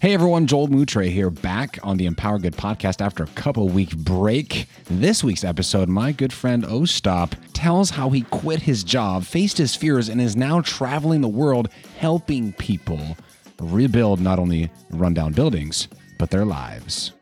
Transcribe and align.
Hey 0.00 0.14
everyone, 0.14 0.46
Joel 0.46 0.68
Moutre 0.68 1.02
here, 1.02 1.28
back 1.28 1.78
on 1.82 1.98
the 1.98 2.06
Empower 2.06 2.38
Good 2.38 2.56
podcast 2.56 3.04
after 3.04 3.22
a 3.22 3.26
couple 3.26 3.68
week 3.68 3.94
break. 3.94 4.66
This 4.86 5.22
week's 5.22 5.44
episode, 5.44 5.90
my 5.90 6.10
good 6.10 6.32
friend 6.32 6.64
Ostap 6.64 7.34
tells 7.52 7.90
how 7.90 8.08
he 8.08 8.22
quit 8.22 8.62
his 8.62 8.82
job, 8.82 9.24
faced 9.24 9.58
his 9.58 9.76
fears, 9.76 10.08
and 10.08 10.18
is 10.18 10.36
now 10.36 10.62
traveling 10.62 11.20
the 11.20 11.28
world 11.28 11.68
helping 11.98 12.54
people 12.54 13.14
rebuild 13.60 14.22
not 14.22 14.38
only 14.38 14.70
rundown 14.88 15.34
buildings, 15.34 15.86
but 16.16 16.30
their 16.30 16.46
lives. 16.46 17.12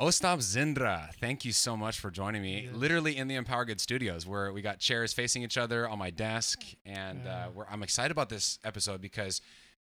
Ostap 0.00 0.38
Zindra, 0.38 1.12
thank 1.14 1.44
you 1.44 1.52
so 1.52 1.76
much 1.76 1.98
for 1.98 2.08
joining 2.12 2.40
me. 2.40 2.66
Yes. 2.66 2.74
Literally 2.76 3.16
in 3.16 3.26
the 3.26 3.34
Empower 3.34 3.64
Good 3.64 3.80
Studios, 3.80 4.26
where 4.28 4.52
we 4.52 4.62
got 4.62 4.78
chairs 4.78 5.12
facing 5.12 5.42
each 5.42 5.58
other 5.58 5.88
on 5.88 5.98
my 5.98 6.10
desk, 6.10 6.62
and 6.86 7.26
uh, 7.26 7.48
I'm 7.68 7.82
excited 7.82 8.12
about 8.12 8.28
this 8.28 8.60
episode 8.62 9.00
because 9.00 9.40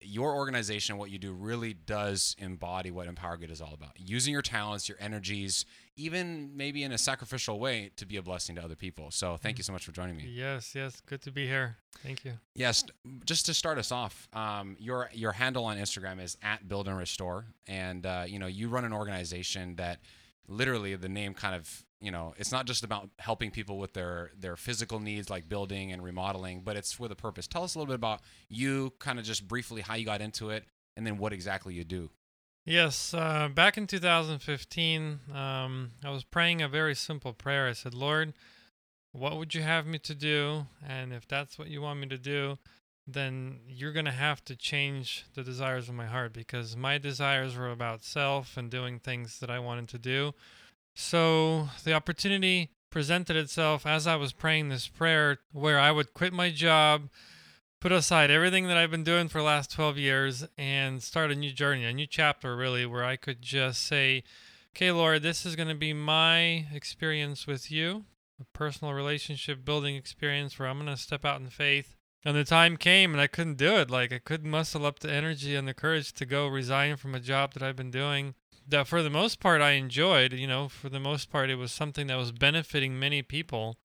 your 0.01 0.35
organization, 0.35 0.97
what 0.97 1.09
you 1.09 1.17
do, 1.17 1.33
really 1.33 1.73
does 1.73 2.35
embody 2.39 2.91
what 2.91 3.07
Empower 3.07 3.37
Good 3.37 3.51
is 3.51 3.61
all 3.61 3.73
about. 3.73 3.91
Using 3.97 4.33
your 4.33 4.41
talents, 4.41 4.89
your 4.89 4.97
energies, 4.99 5.65
even 5.95 6.51
maybe 6.55 6.83
in 6.83 6.91
a 6.91 6.97
sacrificial 6.97 7.59
way 7.59 7.91
to 7.97 8.05
be 8.05 8.17
a 8.17 8.21
blessing 8.21 8.55
to 8.55 8.63
other 8.63 8.75
people. 8.75 9.11
So 9.11 9.37
thank 9.37 9.57
you 9.57 9.63
so 9.63 9.73
much 9.73 9.85
for 9.85 9.91
joining 9.91 10.17
me. 10.17 10.25
Yes, 10.27 10.73
yes, 10.75 11.01
good 11.05 11.21
to 11.23 11.31
be 11.31 11.47
here. 11.47 11.77
Thank 12.03 12.25
you. 12.25 12.33
Yes, 12.55 12.83
just 13.25 13.45
to 13.45 13.53
start 13.53 13.77
us 13.77 13.91
off, 13.91 14.27
um, 14.33 14.75
your 14.79 15.09
your 15.13 15.33
handle 15.33 15.65
on 15.65 15.77
Instagram 15.77 16.21
is 16.21 16.37
at 16.41 16.67
Build 16.67 16.87
and 16.87 16.97
Restore, 16.97 17.45
and 17.67 18.05
uh, 18.05 18.23
you 18.27 18.39
know 18.39 18.47
you 18.47 18.69
run 18.69 18.85
an 18.85 18.93
organization 18.93 19.75
that 19.75 19.99
literally 20.47 20.95
the 20.95 21.09
name 21.09 21.33
kind 21.33 21.55
of 21.55 21.85
you 21.99 22.11
know 22.11 22.33
it's 22.37 22.51
not 22.51 22.65
just 22.65 22.83
about 22.83 23.09
helping 23.19 23.51
people 23.51 23.77
with 23.77 23.93
their 23.93 24.31
their 24.37 24.55
physical 24.55 24.99
needs 24.99 25.29
like 25.29 25.47
building 25.47 25.91
and 25.91 26.03
remodeling 26.03 26.61
but 26.63 26.75
it's 26.75 26.99
with 26.99 27.11
a 27.11 27.15
purpose. 27.15 27.47
Tell 27.47 27.63
us 27.63 27.75
a 27.75 27.79
little 27.79 27.91
bit 27.91 27.95
about 27.95 28.21
you 28.49 28.93
kind 28.99 29.19
of 29.19 29.25
just 29.25 29.47
briefly 29.47 29.81
how 29.81 29.95
you 29.95 30.05
got 30.05 30.21
into 30.21 30.49
it 30.49 30.65
and 30.97 31.05
then 31.05 31.17
what 31.17 31.33
exactly 31.33 31.73
you 31.73 31.83
do. 31.83 32.09
Yes 32.65 33.13
uh, 33.13 33.49
back 33.53 33.77
in 33.77 33.87
2015 33.87 35.19
um, 35.33 35.91
i 36.03 36.09
was 36.09 36.23
praying 36.23 36.61
a 36.61 36.67
very 36.67 36.95
simple 36.95 37.33
prayer. 37.33 37.67
I 37.67 37.73
said 37.73 37.93
lord 37.93 38.33
what 39.13 39.37
would 39.37 39.53
you 39.53 39.61
have 39.61 39.85
me 39.85 39.99
to 39.99 40.15
do? 40.15 40.67
And 40.87 41.11
if 41.11 41.27
that's 41.27 41.59
what 41.59 41.67
you 41.67 41.81
want 41.81 41.99
me 41.99 42.07
to 42.07 42.17
do 42.17 42.57
then 43.13 43.59
you're 43.67 43.93
going 43.93 44.05
to 44.05 44.11
have 44.11 44.43
to 44.45 44.55
change 44.55 45.25
the 45.35 45.43
desires 45.43 45.89
of 45.89 45.95
my 45.95 46.05
heart 46.05 46.33
because 46.33 46.75
my 46.75 46.97
desires 46.97 47.55
were 47.55 47.71
about 47.71 48.03
self 48.03 48.57
and 48.57 48.69
doing 48.69 48.99
things 48.99 49.39
that 49.39 49.49
i 49.49 49.59
wanted 49.59 49.87
to 49.87 49.97
do 49.97 50.33
so 50.93 51.69
the 51.83 51.93
opportunity 51.93 52.71
presented 52.91 53.37
itself 53.37 53.87
as 53.87 54.05
I 54.05 54.17
was 54.17 54.33
praying 54.33 54.69
this 54.69 54.87
prayer 54.87 55.39
where 55.51 55.79
I 55.79 55.91
would 55.91 56.13
quit 56.13 56.33
my 56.33 56.51
job, 56.51 57.09
put 57.79 57.91
aside 57.91 58.29
everything 58.29 58.67
that 58.67 58.77
I've 58.77 58.91
been 58.91 59.05
doing 59.05 59.29
for 59.29 59.39
the 59.39 59.45
last 59.45 59.71
12 59.71 59.97
years, 59.97 60.45
and 60.57 61.01
start 61.01 61.31
a 61.31 61.35
new 61.35 61.51
journey, 61.51 61.85
a 61.85 61.93
new 61.93 62.05
chapter, 62.05 62.55
really, 62.55 62.85
where 62.85 63.05
I 63.05 63.15
could 63.15 63.41
just 63.41 63.87
say, 63.87 64.23
Okay, 64.75 64.91
Lord, 64.91 65.21
this 65.21 65.45
is 65.45 65.55
going 65.57 65.67
to 65.67 65.75
be 65.75 65.91
my 65.91 66.67
experience 66.73 67.45
with 67.47 67.71
you, 67.71 68.05
a 68.39 68.45
personal 68.53 68.93
relationship 68.93 69.65
building 69.65 69.95
experience 69.95 70.57
where 70.57 70.67
I'm 70.67 70.77
going 70.77 70.87
to 70.87 71.01
step 71.01 71.25
out 71.25 71.41
in 71.41 71.49
faith. 71.49 71.97
And 72.23 72.37
the 72.37 72.43
time 72.43 72.77
came 72.77 73.13
and 73.13 73.21
I 73.21 73.27
couldn't 73.27 73.57
do 73.57 73.77
it. 73.77 73.89
Like, 73.89 74.13
I 74.13 74.19
couldn't 74.19 74.49
muscle 74.49 74.85
up 74.85 74.99
the 74.99 75.11
energy 75.11 75.55
and 75.55 75.67
the 75.67 75.73
courage 75.73 76.13
to 76.13 76.25
go 76.25 76.47
resign 76.47 76.97
from 76.97 77.15
a 77.15 77.19
job 77.19 77.53
that 77.53 77.63
I've 77.63 77.75
been 77.75 77.91
doing 77.91 78.35
that 78.67 78.87
for 78.87 79.01
the 79.01 79.09
most 79.09 79.39
part 79.39 79.61
I 79.61 79.71
enjoyed. 79.71 80.33
You 80.33 80.47
know, 80.47 80.69
for 80.69 80.89
the 80.89 80.99
most 80.99 81.31
part 81.31 81.49
it 81.49 81.55
was 81.55 81.71
something 81.71 82.07
that 82.07 82.17
was 82.17 82.31
benefiting 82.31 82.99
many 82.99 83.21
people 83.21 83.77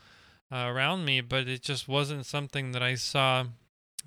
uh, 0.53 0.67
around 0.69 1.05
me, 1.05 1.20
but 1.20 1.48
it 1.48 1.62
just 1.62 1.89
wasn't 1.89 2.27
something 2.27 2.73
that 2.73 2.83
I 2.83 2.95
saw 2.95 3.47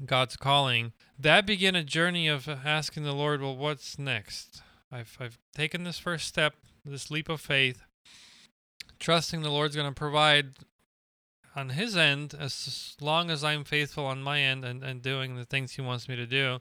God's 0.05 0.37
calling. 0.37 0.93
That 1.17 1.45
began 1.45 1.75
a 1.75 1.83
journey 1.83 2.27
of 2.27 2.47
asking 2.47 3.03
the 3.03 3.13
Lord, 3.13 3.41
well, 3.41 3.57
what's 3.57 3.99
next? 3.99 4.61
I've 4.91 5.17
I've 5.19 5.37
taken 5.53 5.83
this 5.83 5.99
first 5.99 6.27
step, 6.27 6.55
this 6.85 7.11
leap 7.11 7.29
of 7.29 7.41
faith, 7.41 7.83
trusting 8.99 9.41
the 9.41 9.51
Lord's 9.51 9.75
going 9.75 9.89
to 9.89 9.93
provide 9.93 10.53
on 11.55 11.69
His 11.69 11.95
end 11.97 12.35
as 12.37 12.95
long 13.01 13.29
as 13.29 13.43
I'm 13.43 13.63
faithful 13.63 14.05
on 14.05 14.21
my 14.21 14.39
end 14.39 14.65
and, 14.65 14.83
and 14.83 15.01
doing 15.01 15.35
the 15.35 15.45
things 15.45 15.73
He 15.73 15.81
wants 15.81 16.07
me 16.07 16.15
to 16.15 16.25
do. 16.25 16.59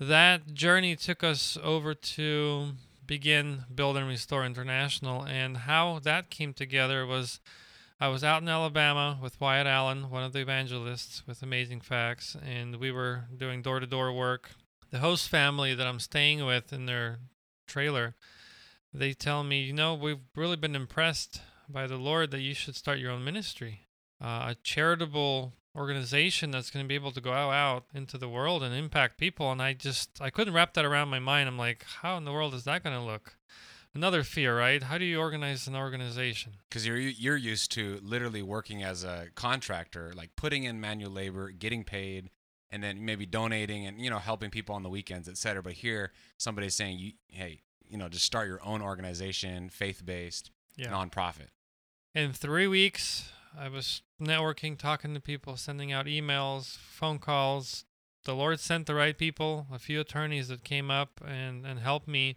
That 0.00 0.54
journey 0.54 0.96
took 0.96 1.22
us 1.22 1.56
over 1.62 1.94
to 1.94 2.72
begin 3.06 3.64
Build 3.72 3.96
and 3.96 4.08
Restore 4.08 4.44
International. 4.44 5.24
And 5.24 5.58
how 5.58 6.00
that 6.00 6.30
came 6.30 6.52
together 6.52 7.06
was 7.06 7.40
I 8.00 8.08
was 8.08 8.24
out 8.24 8.42
in 8.42 8.48
Alabama 8.48 9.18
with 9.22 9.40
Wyatt 9.40 9.66
Allen, 9.66 10.10
one 10.10 10.24
of 10.24 10.32
the 10.32 10.40
evangelists 10.40 11.22
with 11.26 11.42
Amazing 11.42 11.82
Facts, 11.82 12.36
and 12.44 12.76
we 12.76 12.90
were 12.90 13.26
doing 13.36 13.62
door 13.62 13.78
to 13.78 13.86
door 13.86 14.12
work. 14.12 14.50
The 14.90 14.98
host 14.98 15.28
family 15.28 15.74
that 15.74 15.86
I'm 15.86 16.00
staying 16.00 16.44
with 16.44 16.72
in 16.72 16.86
their 16.86 17.18
trailer, 17.68 18.16
they 18.92 19.12
tell 19.12 19.44
me, 19.44 19.62
you 19.62 19.72
know, 19.72 19.94
we've 19.94 20.24
really 20.34 20.56
been 20.56 20.74
impressed 20.74 21.40
by 21.72 21.86
the 21.86 21.96
Lord 21.96 22.30
that 22.30 22.40
you 22.40 22.54
should 22.54 22.76
start 22.76 22.98
your 22.98 23.10
own 23.10 23.24
ministry, 23.24 23.86
uh, 24.22 24.50
a 24.50 24.56
charitable 24.62 25.54
organization 25.74 26.50
that's 26.50 26.70
going 26.70 26.84
to 26.84 26.88
be 26.88 26.94
able 26.94 27.12
to 27.12 27.20
go 27.20 27.32
out 27.32 27.84
into 27.94 28.18
the 28.18 28.28
world 28.28 28.62
and 28.62 28.74
impact 28.74 29.18
people. 29.18 29.50
And 29.50 29.62
i 29.62 29.72
just 29.72 30.10
i 30.20 30.28
couldn't 30.30 30.54
wrap 30.54 30.74
that 30.74 30.84
around 30.84 31.08
my 31.08 31.18
mind. 31.18 31.48
I'm 31.48 31.58
like 31.58 31.84
how 32.02 32.16
in 32.16 32.24
the 32.24 32.32
world 32.32 32.54
is 32.54 32.64
that 32.64 32.82
going 32.84 32.96
to 32.96 33.04
look? 33.04 33.36
Another 33.94 34.22
fear 34.22 34.56
right? 34.58 34.82
How 34.82 34.98
do 34.98 35.04
you 35.04 35.18
organize 35.18 35.66
an 35.66 35.76
organization? 35.76 36.54
Because 36.68 36.86
you're 36.86 36.98
you're 36.98 37.36
used 37.36 37.72
to 37.72 38.00
literally 38.02 38.42
working 38.42 38.82
as 38.82 39.04
a 39.04 39.28
contractor 39.34 40.12
like 40.14 40.36
putting 40.36 40.64
in 40.64 40.80
manual 40.80 41.10
labor 41.10 41.50
getting 41.50 41.84
paid 41.84 42.30
and 42.72 42.82
then 42.82 43.04
maybe 43.04 43.26
donating 43.26 43.86
and 43.86 44.00
you 44.00 44.10
know 44.10 44.18
helping 44.18 44.50
people 44.50 44.74
on 44.74 44.82
the 44.82 44.88
weekends 44.88 45.28
etc 45.28 45.62
but 45.62 45.74
here 45.74 46.10
somebody's 46.38 46.74
saying 46.74 46.98
you 46.98 47.12
hey 47.28 47.60
you 47.86 47.98
know 47.98 48.08
just 48.08 48.24
start 48.24 48.48
your 48.48 48.64
own 48.64 48.80
organization 48.80 49.68
faith-based 49.68 50.50
yeah. 50.76 50.88
nonprofit 50.88 51.48
in 52.14 52.32
three 52.32 52.66
weeks 52.66 53.30
I 53.58 53.68
was 53.68 54.02
networking, 54.20 54.78
talking 54.78 55.14
to 55.14 55.20
people, 55.20 55.56
sending 55.56 55.92
out 55.92 56.06
emails, 56.06 56.78
phone 56.78 57.18
calls. 57.18 57.84
The 58.24 58.34
Lord 58.34 58.60
sent 58.60 58.86
the 58.86 58.94
right 58.94 59.16
people, 59.16 59.66
a 59.72 59.78
few 59.78 60.00
attorneys 60.00 60.48
that 60.48 60.64
came 60.64 60.90
up 60.90 61.20
and, 61.26 61.66
and 61.66 61.80
helped 61.80 62.08
me 62.08 62.36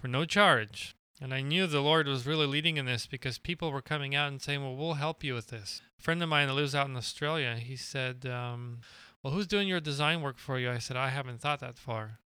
for 0.00 0.08
no 0.08 0.24
charge. 0.24 0.96
And 1.20 1.34
I 1.34 1.42
knew 1.42 1.66
the 1.66 1.80
Lord 1.80 2.06
was 2.06 2.26
really 2.26 2.46
leading 2.46 2.76
in 2.76 2.86
this 2.86 3.06
because 3.06 3.38
people 3.38 3.72
were 3.72 3.82
coming 3.82 4.14
out 4.14 4.28
and 4.28 4.40
saying, 4.40 4.62
Well, 4.62 4.76
we'll 4.76 4.94
help 4.94 5.22
you 5.24 5.34
with 5.34 5.48
this. 5.48 5.82
A 5.98 6.02
friend 6.02 6.22
of 6.22 6.28
mine 6.28 6.48
that 6.48 6.54
lives 6.54 6.74
out 6.74 6.88
in 6.88 6.96
Australia, 6.96 7.56
he 7.56 7.76
said, 7.76 8.24
um, 8.26 8.80
Well, 9.22 9.32
who's 9.32 9.48
doing 9.48 9.68
your 9.68 9.80
design 9.80 10.22
work 10.22 10.38
for 10.38 10.58
you? 10.58 10.70
I 10.70 10.78
said, 10.78 10.96
I 10.96 11.08
haven't 11.08 11.40
thought 11.40 11.60
that 11.60 11.76
far. 11.76 12.20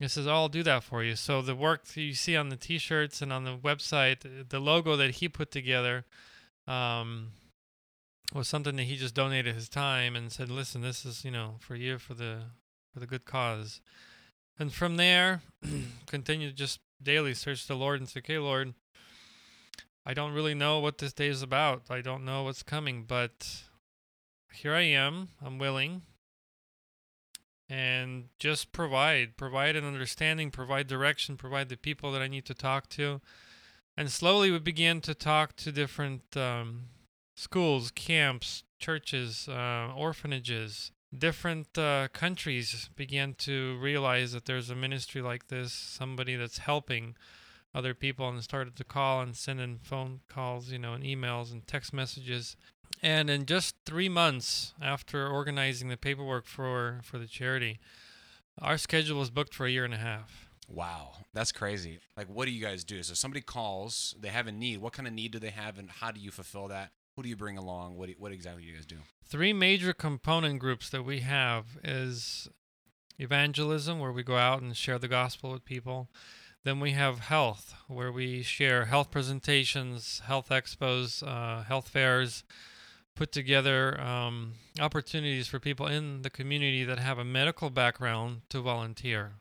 He 0.00 0.08
says, 0.08 0.26
I'll 0.26 0.48
do 0.48 0.62
that 0.64 0.82
for 0.82 1.02
you. 1.02 1.14
So 1.14 1.40
the 1.40 1.54
work 1.54 1.84
that 1.86 2.00
you 2.00 2.14
see 2.14 2.36
on 2.36 2.48
the 2.48 2.56
t 2.56 2.78
shirts 2.78 3.22
and 3.22 3.32
on 3.32 3.44
the 3.44 3.56
website, 3.56 4.48
the 4.48 4.58
logo 4.60 4.96
that 4.96 5.12
he 5.12 5.28
put 5.28 5.50
together, 5.50 6.04
um, 6.66 7.28
was 8.32 8.48
something 8.48 8.76
that 8.76 8.84
he 8.84 8.96
just 8.96 9.14
donated 9.14 9.54
his 9.54 9.68
time 9.68 10.16
and 10.16 10.32
said, 10.32 10.50
"Listen, 10.50 10.80
this 10.80 11.04
is 11.04 11.24
you 11.24 11.30
know 11.30 11.56
for 11.60 11.76
you 11.76 11.98
for 11.98 12.14
the 12.14 12.42
for 12.92 13.00
the 13.00 13.06
good 13.06 13.24
cause." 13.24 13.80
And 14.58 14.72
from 14.72 14.96
there, 14.96 15.42
continue 16.06 16.50
to 16.50 16.56
just 16.56 16.80
daily 17.02 17.34
search 17.34 17.66
the 17.66 17.76
Lord 17.76 18.00
and 18.00 18.08
say, 18.08 18.18
"Okay, 18.18 18.38
Lord, 18.38 18.74
I 20.04 20.14
don't 20.14 20.32
really 20.32 20.54
know 20.54 20.80
what 20.80 20.98
this 20.98 21.12
day 21.12 21.28
is 21.28 21.42
about. 21.42 21.82
I 21.90 22.00
don't 22.00 22.24
know 22.24 22.42
what's 22.42 22.62
coming, 22.62 23.04
but 23.04 23.62
here 24.52 24.74
I 24.74 24.82
am. 24.82 25.28
I'm 25.40 25.58
willing." 25.58 26.02
And 27.68 28.28
just 28.38 28.72
provide, 28.72 29.36
provide 29.36 29.74
an 29.74 29.84
understanding, 29.84 30.50
provide 30.50 30.86
direction, 30.86 31.36
provide 31.36 31.70
the 31.70 31.76
people 31.76 32.12
that 32.12 32.20
I 32.20 32.28
need 32.28 32.44
to 32.46 32.54
talk 32.54 32.88
to. 32.90 33.22
And 33.96 34.10
slowly 34.10 34.50
we 34.50 34.58
began 34.58 35.00
to 35.02 35.14
talk 35.14 35.56
to 35.56 35.72
different 35.72 36.36
um, 36.36 36.88
schools, 37.34 37.90
camps, 37.90 38.64
churches, 38.78 39.48
uh, 39.48 39.92
orphanages, 39.96 40.92
different 41.16 41.78
uh, 41.78 42.08
countries 42.12 42.90
began 42.96 43.34
to 43.34 43.78
realize 43.78 44.32
that 44.32 44.46
there's 44.46 44.70
a 44.70 44.74
ministry 44.74 45.22
like 45.22 45.48
this, 45.48 45.72
somebody 45.72 46.36
that's 46.36 46.58
helping 46.58 47.16
other 47.74 47.94
people, 47.94 48.28
and 48.28 48.42
started 48.42 48.76
to 48.76 48.84
call 48.84 49.20
and 49.20 49.36
send 49.36 49.60
in 49.60 49.78
phone 49.78 50.20
calls, 50.28 50.70
you 50.70 50.78
know, 50.78 50.92
and 50.92 51.04
emails 51.04 51.52
and 51.52 51.66
text 51.66 51.92
messages. 51.92 52.56
And 53.04 53.28
in 53.28 53.44
just 53.46 53.76
three 53.84 54.08
months 54.08 54.72
after 54.80 55.28
organizing 55.28 55.88
the 55.88 55.96
paperwork 55.96 56.46
for 56.46 57.00
for 57.02 57.18
the 57.18 57.26
charity, 57.26 57.78
our 58.60 58.78
schedule 58.78 59.18
was 59.18 59.30
booked 59.30 59.54
for 59.54 59.66
a 59.66 59.70
year 59.70 59.84
and 59.84 59.94
a 59.94 59.98
half. 59.98 60.48
Wow, 60.68 61.12
that's 61.34 61.52
crazy. 61.52 61.98
Like, 62.16 62.28
what 62.28 62.46
do 62.46 62.50
you 62.50 62.64
guys 62.64 62.82
do? 62.82 63.02
So 63.02 63.12
somebody 63.12 63.42
calls, 63.42 64.14
they 64.18 64.28
have 64.28 64.46
a 64.46 64.52
need. 64.52 64.78
What 64.78 64.94
kind 64.94 65.06
of 65.06 65.12
need 65.12 65.32
do 65.32 65.38
they 65.38 65.50
have, 65.50 65.78
and 65.78 65.90
how 65.90 66.10
do 66.10 66.20
you 66.20 66.30
fulfill 66.30 66.68
that? 66.68 66.92
who 67.16 67.22
do 67.22 67.28
you 67.28 67.36
bring 67.36 67.56
along? 67.56 67.96
What 67.96 68.08
do, 68.08 68.14
what 68.18 68.32
exactly 68.32 68.62
do 68.62 68.68
you 68.68 68.74
guys 68.74 68.86
do? 68.86 68.96
Three 69.24 69.52
major 69.52 69.92
component 69.92 70.58
groups 70.58 70.90
that 70.90 71.04
we 71.04 71.20
have 71.20 71.78
is 71.82 72.48
evangelism, 73.18 74.00
where 74.00 74.12
we 74.12 74.22
go 74.22 74.36
out 74.36 74.62
and 74.62 74.76
share 74.76 74.98
the 74.98 75.08
gospel 75.08 75.52
with 75.52 75.64
people. 75.64 76.08
Then 76.64 76.80
we 76.80 76.92
have 76.92 77.20
health, 77.20 77.74
where 77.88 78.10
we 78.10 78.42
share 78.42 78.86
health 78.86 79.10
presentations, 79.10 80.22
health 80.24 80.48
expos, 80.48 81.22
uh, 81.26 81.62
health 81.62 81.88
fairs, 81.88 82.42
put 83.14 83.32
together 83.32 84.00
um, 84.00 84.54
opportunities 84.80 85.46
for 85.46 85.60
people 85.60 85.86
in 85.86 86.22
the 86.22 86.30
community 86.30 86.84
that 86.84 86.98
have 86.98 87.18
a 87.18 87.24
medical 87.24 87.70
background 87.70 88.42
to 88.48 88.60
volunteer. 88.60 89.32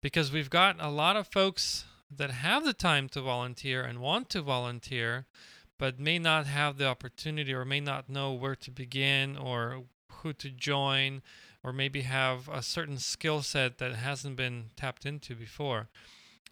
Because 0.00 0.30
we've 0.30 0.50
got 0.50 0.76
a 0.78 0.90
lot 0.90 1.16
of 1.16 1.26
folks 1.26 1.84
that 2.14 2.30
have 2.30 2.64
the 2.64 2.72
time 2.72 3.08
to 3.08 3.20
volunteer 3.20 3.82
and 3.82 3.98
want 3.98 4.30
to 4.30 4.42
volunteer, 4.42 5.26
but 5.78 5.98
may 5.98 6.18
not 6.18 6.46
have 6.46 6.78
the 6.78 6.86
opportunity 6.86 7.52
or 7.52 7.64
may 7.64 7.80
not 7.80 8.08
know 8.08 8.32
where 8.32 8.54
to 8.54 8.70
begin 8.70 9.36
or 9.36 9.84
who 10.10 10.32
to 10.34 10.50
join 10.50 11.22
or 11.64 11.72
maybe 11.72 12.02
have 12.02 12.48
a 12.48 12.62
certain 12.62 12.98
skill 12.98 13.42
set 13.42 13.78
that 13.78 13.96
hasn't 13.96 14.36
been 14.36 14.66
tapped 14.76 15.04
into 15.04 15.34
before. 15.34 15.88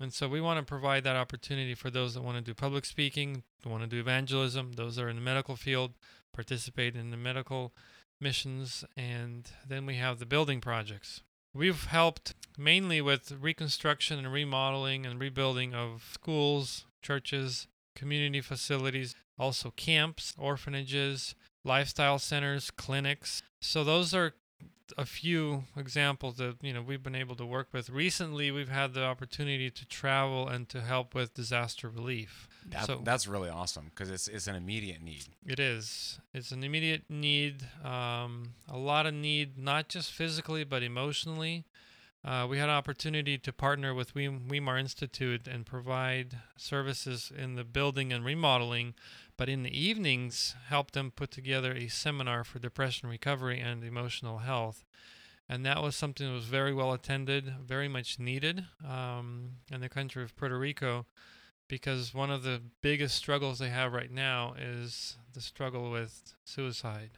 And 0.00 0.12
so 0.12 0.28
we 0.28 0.40
want 0.40 0.58
to 0.58 0.64
provide 0.64 1.04
that 1.04 1.14
opportunity 1.14 1.74
for 1.74 1.88
those 1.88 2.14
that 2.14 2.22
want 2.22 2.36
to 2.36 2.42
do 2.42 2.52
public 2.52 2.84
speaking, 2.84 3.44
want 3.64 3.82
to 3.82 3.88
do 3.88 4.00
evangelism, 4.00 4.72
those 4.72 4.96
that 4.96 5.04
are 5.04 5.08
in 5.08 5.16
the 5.16 5.22
medical 5.22 5.54
field, 5.54 5.92
participate 6.34 6.94
in 6.94 7.10
the 7.10 7.16
medical 7.16 7.72
missions, 8.20 8.84
and 8.96 9.50
then 9.66 9.86
we 9.86 9.96
have 9.96 10.18
the 10.18 10.26
building 10.26 10.60
projects. 10.60 11.22
We've 11.54 11.84
helped 11.84 12.34
mainly 12.58 13.00
with 13.00 13.32
reconstruction 13.40 14.18
and 14.18 14.32
remodeling 14.32 15.06
and 15.06 15.20
rebuilding 15.20 15.74
of 15.74 16.10
schools, 16.12 16.84
churches, 17.00 17.68
community 17.94 18.40
facilities, 18.40 19.14
also 19.38 19.72
camps, 19.76 20.34
orphanages, 20.36 21.34
lifestyle 21.64 22.18
centers, 22.18 22.70
clinics. 22.70 23.42
So 23.60 23.84
those 23.84 24.12
are 24.12 24.34
a 24.96 25.06
few 25.06 25.64
examples 25.76 26.36
that 26.36 26.56
you 26.62 26.72
know 26.72 26.82
we've 26.82 27.02
been 27.02 27.14
able 27.14 27.36
to 27.36 27.46
work 27.46 27.68
with. 27.72 27.90
Recently, 27.90 28.50
we've 28.50 28.68
had 28.68 28.94
the 28.94 29.04
opportunity 29.04 29.70
to 29.70 29.86
travel 29.86 30.48
and 30.48 30.68
to 30.68 30.80
help 30.80 31.14
with 31.14 31.34
disaster 31.34 31.88
relief. 31.88 32.48
That, 32.66 32.86
so 32.86 33.00
that's 33.02 33.26
really 33.26 33.48
awesome 33.48 33.90
because 33.94 34.10
it's 34.10 34.28
it's 34.28 34.46
an 34.46 34.54
immediate 34.54 35.02
need. 35.02 35.26
it 35.46 35.60
is. 35.60 36.18
It's 36.32 36.50
an 36.50 36.64
immediate 36.64 37.04
need. 37.08 37.66
Um, 37.84 38.54
a 38.68 38.76
lot 38.76 39.06
of 39.06 39.14
need, 39.14 39.58
not 39.58 39.88
just 39.88 40.12
physically 40.12 40.64
but 40.64 40.82
emotionally. 40.82 41.64
Uh, 42.24 42.46
we 42.48 42.58
had 42.58 42.70
an 42.70 42.74
opportunity 42.74 43.36
to 43.36 43.52
partner 43.52 43.92
with 43.92 44.14
Weimar 44.14 44.78
Institute 44.78 45.46
and 45.46 45.66
provide 45.66 46.38
services 46.56 47.30
in 47.36 47.54
the 47.54 47.64
building 47.64 48.14
and 48.14 48.24
remodeling, 48.24 48.94
but 49.36 49.48
in 49.48 49.62
the 49.62 49.78
evenings, 49.78 50.54
helped 50.68 50.94
them 50.94 51.10
put 51.10 51.30
together 51.30 51.72
a 51.72 51.88
seminar 51.88 52.44
for 52.44 52.58
depression 52.58 53.08
recovery 53.08 53.60
and 53.60 53.82
emotional 53.82 54.38
health. 54.38 54.84
And 55.48 55.64
that 55.66 55.82
was 55.82 55.94
something 55.94 56.26
that 56.26 56.32
was 56.32 56.44
very 56.44 56.72
well 56.72 56.92
attended, 56.92 57.52
very 57.62 57.88
much 57.88 58.18
needed 58.18 58.64
um, 58.88 59.56
in 59.70 59.80
the 59.80 59.88
country 59.88 60.22
of 60.22 60.34
Puerto 60.36 60.58
Rico, 60.58 61.06
because 61.68 62.14
one 62.14 62.30
of 62.30 62.42
the 62.42 62.62
biggest 62.80 63.16
struggles 63.16 63.58
they 63.58 63.68
have 63.68 63.92
right 63.92 64.10
now 64.10 64.54
is 64.58 65.18
the 65.32 65.40
struggle 65.40 65.90
with 65.90 66.34
suicide 66.44 67.10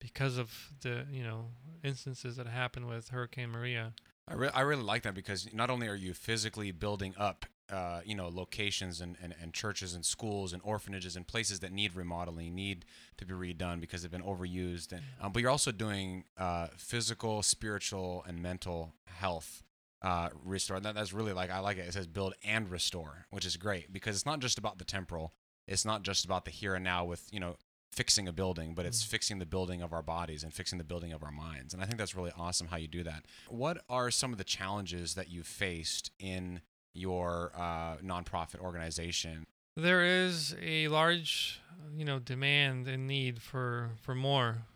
because 0.00 0.36
of 0.36 0.72
the 0.80 1.06
you 1.12 1.22
know 1.22 1.46
instances 1.84 2.36
that 2.36 2.48
happened 2.48 2.88
with 2.88 3.10
Hurricane 3.10 3.50
Maria. 3.50 3.92
I, 4.26 4.34
re- 4.34 4.50
I 4.52 4.60
really 4.62 4.82
like 4.82 5.02
that 5.02 5.14
because 5.14 5.52
not 5.52 5.70
only 5.70 5.86
are 5.88 5.94
you 5.94 6.14
physically 6.14 6.72
building 6.72 7.14
up, 7.16 7.46
uh, 7.72 8.00
you 8.04 8.14
know, 8.14 8.28
locations 8.28 9.00
and, 9.00 9.16
and, 9.22 9.34
and 9.40 9.52
churches 9.54 9.94
and 9.94 10.04
schools 10.04 10.52
and 10.52 10.60
orphanages 10.64 11.16
and 11.16 11.26
places 11.26 11.60
that 11.60 11.72
need 11.72 11.96
remodeling, 11.96 12.54
need 12.54 12.84
to 13.16 13.24
be 13.24 13.32
redone 13.34 13.80
because 13.80 14.02
they've 14.02 14.10
been 14.10 14.22
overused, 14.22 14.92
and, 14.92 15.02
um, 15.20 15.32
but 15.32 15.40
you're 15.42 15.50
also 15.50 15.72
doing 15.72 16.24
uh, 16.36 16.66
physical, 16.76 17.42
spiritual, 17.42 18.24
and 18.28 18.42
mental 18.42 18.92
health 19.06 19.62
uh, 20.02 20.28
restore. 20.44 20.76
And 20.76 20.84
that, 20.86 20.94
that's 20.94 21.12
really 21.12 21.32
like 21.32 21.50
I 21.50 21.60
like 21.60 21.78
it. 21.78 21.86
It 21.86 21.92
says 21.94 22.06
build 22.06 22.34
and 22.44 22.68
restore, 22.70 23.26
which 23.30 23.46
is 23.46 23.56
great 23.56 23.92
because 23.92 24.16
it's 24.16 24.26
not 24.26 24.40
just 24.40 24.58
about 24.58 24.78
the 24.78 24.84
temporal. 24.84 25.32
It's 25.68 25.84
not 25.84 26.02
just 26.02 26.24
about 26.24 26.44
the 26.44 26.50
here 26.50 26.74
and 26.74 26.84
now 26.84 27.04
with 27.04 27.28
you 27.32 27.38
know 27.40 27.56
fixing 27.92 28.26
a 28.26 28.32
building, 28.32 28.74
but 28.74 28.86
it's 28.86 29.04
Mm. 29.04 29.08
fixing 29.08 29.38
the 29.38 29.46
building 29.46 29.82
of 29.82 29.92
our 29.92 30.02
bodies 30.02 30.42
and 30.42 30.52
fixing 30.52 30.78
the 30.78 30.84
building 30.84 31.12
of 31.12 31.22
our 31.22 31.30
minds. 31.30 31.74
And 31.74 31.82
I 31.82 31.86
think 31.86 31.98
that's 31.98 32.14
really 32.16 32.32
awesome 32.38 32.68
how 32.68 32.78
you 32.78 32.88
do 32.88 33.02
that. 33.04 33.26
What 33.48 33.84
are 33.88 34.10
some 34.10 34.32
of 34.32 34.38
the 34.38 34.44
challenges 34.44 35.14
that 35.14 35.28
you've 35.28 35.46
faced 35.46 36.10
in 36.18 36.62
your 36.94 37.52
uh, 37.56 37.96
nonprofit 37.96 38.60
organization? 38.60 39.44
There 39.76 40.04
is 40.04 40.54
a 40.62 40.88
large, 40.88 41.60
you 41.96 42.04
know, 42.04 42.18
demand 42.18 42.86
and 42.88 43.06
need 43.06 43.40
for 43.40 43.90
for 44.00 44.14
more. 44.14 44.66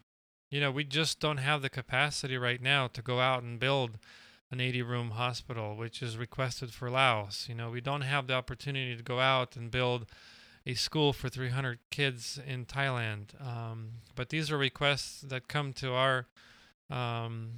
You 0.51 0.61
know, 0.61 0.71
we 0.71 0.85
just 0.85 1.21
don't 1.21 1.39
have 1.39 1.61
the 1.61 1.69
capacity 1.69 2.39
right 2.39 2.63
now 2.63 2.87
to 2.89 3.03
go 3.03 3.21
out 3.21 3.43
and 3.43 3.59
build 3.59 3.99
an 4.51 4.61
80 4.61 4.83
room 4.83 5.11
hospital, 5.11 5.77
which 5.77 6.03
is 6.03 6.17
requested 6.17 6.73
for 6.73 6.89
Laos. 6.89 7.47
You 7.49 7.55
know, 7.55 7.71
we 7.71 7.81
don't 7.81 8.03
have 8.03 8.27
the 8.27 8.35
opportunity 8.35 8.97
to 8.97 9.03
go 9.03 9.19
out 9.19 9.57
and 9.57 9.71
build 9.71 10.07
a 10.65 10.75
school 10.75 11.13
for 11.13 11.29
300 11.29 11.79
kids 11.91 12.39
in 12.45 12.65
Thailand. 12.65 13.41
Um, 13.41 13.89
but 14.15 14.31
these 14.31 14.51
are 14.51 14.59
requests 14.59 15.21
that 15.23 15.49
come 15.49 15.73
to 15.75 15.93
our, 15.93 16.27
um, 16.91 17.53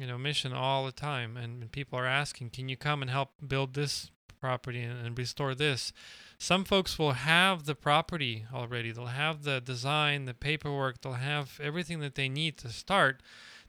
you 0.00 0.06
know, 0.06 0.18
mission 0.18 0.52
all 0.52 0.86
the 0.86 0.92
time, 0.92 1.36
and 1.36 1.70
people 1.72 1.98
are 1.98 2.06
asking, 2.06 2.50
"Can 2.50 2.68
you 2.68 2.76
come 2.76 3.02
and 3.02 3.10
help 3.10 3.30
build 3.46 3.74
this 3.74 4.10
property 4.40 4.80
and, 4.82 5.16
restore 5.18 5.54
this?" 5.54 5.92
Some 6.38 6.64
folks 6.64 6.98
will 6.98 7.12
have 7.12 7.66
the 7.66 7.74
property 7.74 8.46
already. 8.52 8.92
They'll 8.92 9.06
have 9.06 9.42
the 9.42 9.60
design, 9.60 10.24
the 10.24 10.34
paperwork. 10.34 11.02
They'll 11.02 11.12
have 11.14 11.60
everything 11.62 12.00
that 12.00 12.14
they 12.14 12.28
need 12.28 12.56
to 12.58 12.70
start. 12.70 13.22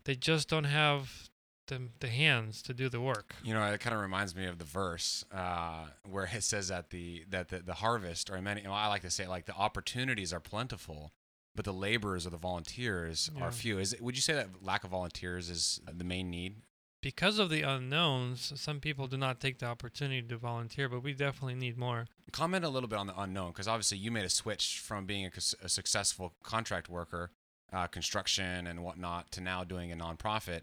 They 0.06 0.16
just 0.16 0.48
don't 0.48 0.64
have 0.64 1.30
the, 1.68 1.90
the 2.00 2.08
hands 2.08 2.62
to 2.64 2.74
do 2.74 2.90
the 2.90 3.02
work. 3.02 3.36
You 3.44 3.54
know, 3.54 3.64
it 3.72 3.80
kind 3.80 3.96
of 3.96 4.02
reminds 4.02 4.36
me 4.36 4.46
of 4.46 4.58
the 4.58 4.66
verse 4.66 5.26
uh, 5.32 5.88
where 6.10 6.30
it 6.32 6.44
says 6.44 6.68
that 6.68 6.90
the 6.90 7.26
that 7.30 7.50
the, 7.50 7.60
the 7.60 7.76
harvest, 7.76 8.30
or 8.30 8.42
many, 8.42 8.66
I 8.66 8.88
like 8.88 9.02
to 9.04 9.10
say, 9.10 9.28
like 9.28 9.46
the 9.46 9.56
opportunities 9.56 10.34
are 10.34 10.40
plentiful, 10.40 11.12
but 11.56 11.66
the 11.66 11.74
laborers 11.74 12.26
or 12.26 12.30
the 12.30 12.38
volunteers 12.38 13.30
Yeah. 13.36 13.44
are 13.44 13.52
few. 13.52 13.80
Is 13.80 13.94
it, 13.94 14.02
would 14.02 14.16
you 14.16 14.22
say 14.22 14.34
that 14.34 14.64
lack 14.64 14.84
of 14.84 14.92
volunteers 14.92 15.50
is 15.50 15.82
the 15.86 16.04
main 16.04 16.30
need? 16.30 16.62
Because 17.02 17.40
of 17.40 17.50
the 17.50 17.64
unknowns, 17.64 18.54
some 18.62 18.80
people 18.80 19.08
do 19.08 19.18
not 19.18 19.40
take 19.40 19.58
the 19.58 19.66
opportunity 19.66 20.22
to 20.22 20.38
volunteer, 20.38 20.88
but 20.88 21.02
we 21.02 21.14
definitely 21.14 21.56
need 21.56 21.76
more. 21.78 22.06
Comment 22.32 22.64
a 22.64 22.70
little 22.70 22.88
bit 22.88 23.00
on 23.00 23.08
the 23.08 23.20
unknown, 23.20 23.50
because 23.52 23.68
obviously 23.68 23.98
you 23.98 24.12
made 24.12 24.24
a 24.24 24.30
switch 24.30 24.80
from 24.80 25.06
being 25.08 25.26
a, 25.26 25.32
a 25.66 25.70
successful 25.70 26.36
contract 26.44 26.90
worker, 26.90 27.32
uh, 27.74 27.88
construction 27.88 28.68
and 28.68 28.84
whatnot, 28.84 29.32
to 29.32 29.42
now 29.42 29.64
doing 29.64 29.92
a 29.92 29.96
nonprofit. 29.96 30.62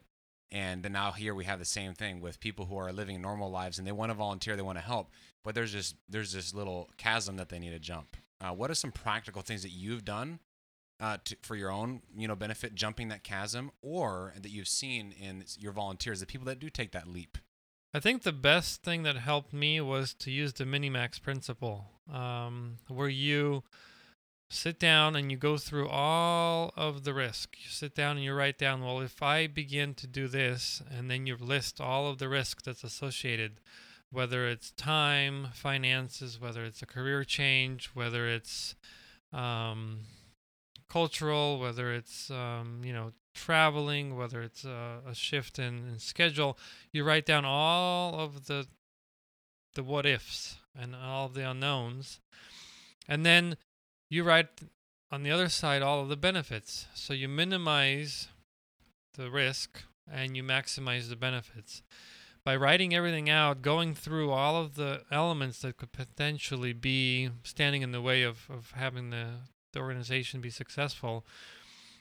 And 0.53 0.83
then 0.85 0.93
now 0.93 1.11
here 1.11 1.35
we 1.35 1.45
have 1.45 1.59
the 1.59 1.65
same 1.65 1.93
thing 1.93 2.21
with 2.21 2.39
people 2.41 2.67
who 2.67 2.77
are 2.79 2.93
living 2.93 3.21
normal 3.21 3.51
lives 3.51 3.79
and 3.79 3.87
they 3.87 3.93
want 3.93 4.11
to 4.11 4.15
volunteer, 4.15 4.55
they 4.57 4.63
want 4.63 4.79
to 4.79 4.85
help, 4.85 5.11
but 5.45 5.55
there's 5.57 5.73
just 5.73 5.97
there's 6.09 6.33
this 6.33 6.55
little 6.55 6.89
chasm 6.97 7.37
that 7.37 7.49
they 7.51 7.59
need 7.59 7.71
to 7.71 7.79
jump. 7.81 8.17
Uh, 8.41 8.53
what 8.53 8.71
are 8.71 8.75
some 8.75 8.93
practical 8.93 9.43
things 9.43 9.63
that 9.63 9.73
you've 9.73 10.05
done 10.05 10.39
uh, 11.01 11.19
to, 11.25 11.37
for 11.43 11.57
your 11.57 11.71
own 11.71 12.03
you 12.17 12.29
know 12.29 12.37
benefit, 12.37 12.75
jumping 12.75 13.09
that 13.09 13.25
chasm, 13.25 13.71
or 13.83 14.35
that 14.41 14.51
you've 14.51 14.69
seen 14.69 15.13
in 15.13 15.45
your 15.59 15.73
volunteers, 15.73 16.21
the 16.21 16.27
people 16.27 16.47
that 16.47 16.59
do 16.59 16.71
take 16.71 16.93
that 16.93 17.07
leap? 17.07 17.39
I 17.95 18.01
think 18.01 18.23
the 18.23 18.33
best 18.33 18.83
thing 18.83 19.03
that 19.05 19.17
helped 19.17 19.53
me 19.53 19.81
was 19.81 20.13
to 20.15 20.31
use 20.31 20.53
the 20.53 20.65
Minimax 20.65 21.23
principle, 21.23 21.87
um, 22.13 22.77
where 22.89 23.09
you 23.09 23.63
sit 24.51 24.79
down 24.79 25.15
and 25.15 25.31
you 25.31 25.37
go 25.37 25.57
through 25.57 25.89
all 25.89 26.73
of 26.77 27.05
the 27.05 27.15
risk. 27.15 27.57
You 27.59 27.71
sit 27.71 27.95
down 27.95 28.17
and 28.17 28.25
you 28.25 28.35
write 28.35 28.59
down, 28.59 28.83
well, 28.83 29.01
if 29.01 29.23
I 29.23 29.47
begin 29.47 29.95
to 29.95 30.07
do 30.07 30.27
this, 30.27 30.83
and 30.91 31.11
then 31.11 31.27
you 31.27 31.37
list 31.37 31.81
all 31.81 32.09
of 32.09 32.19
the 32.19 32.29
risk 32.29 32.63
that's 32.63 32.85
associated, 32.85 33.61
whether 34.11 34.49
it's 34.49 34.71
time, 34.73 35.49
finances, 35.53 36.41
whether 36.41 36.65
it's 36.65 36.83
a 36.83 36.87
career 36.87 37.25
change, 37.25 37.91
whether 37.93 38.27
it's 38.27 38.75
um, 39.33 40.01
cultural, 40.89 41.59
whether 41.59 41.93
it's 41.93 42.31
um, 42.31 42.81
you 42.85 42.93
know 42.93 43.13
traveling, 43.35 44.17
whether 44.17 44.43
it's 44.43 44.65
a, 44.65 45.01
a 45.07 45.15
shift 45.15 45.59
in, 45.59 45.89
in 45.89 45.99
schedule, 45.99 46.59
you 46.93 47.05
write 47.05 47.27
down 47.27 47.45
all 47.45 48.19
of 48.19 48.47
the 48.47 48.67
the 49.75 49.83
what 49.83 50.07
ifs 50.07 50.57
and 50.77 50.95
all 50.95 51.27
of 51.27 51.35
the 51.35 51.49
unknowns, 51.49 52.21
and 53.09 53.25
then 53.25 53.57
you 54.11 54.25
write 54.25 54.49
on 55.11 55.23
the 55.23 55.31
other 55.31 55.49
side 55.49 55.83
all 55.83 56.01
of 56.01 56.09
the 56.09 56.17
benefits. 56.17 56.87
So 56.95 57.13
you 57.13 57.29
minimize 57.29 58.29
the 59.15 59.31
risk 59.31 59.83
and 60.11 60.37
you 60.37 60.43
maximize 60.43 61.09
the 61.09 61.17
benefits. 61.17 61.83
By 62.45 62.57
writing 62.57 62.95
everything 62.95 63.29
out, 63.29 63.63
going 63.63 63.95
through 63.95 64.31
all 64.31 64.57
of 64.57 64.75
the 64.75 65.03
elements 65.11 65.61
that 65.61 65.77
could 65.77 65.93
potentially 65.93 66.73
be 66.73 67.31
standing 67.43 67.83
in 67.83 67.93
the 67.93 68.01
way 68.01 68.23
of, 68.23 68.47
of 68.49 68.73
having 68.75 69.11
the, 69.11 69.27
the 69.73 69.81
organization 69.81 70.41
be 70.41 70.51
successful, 70.51 71.25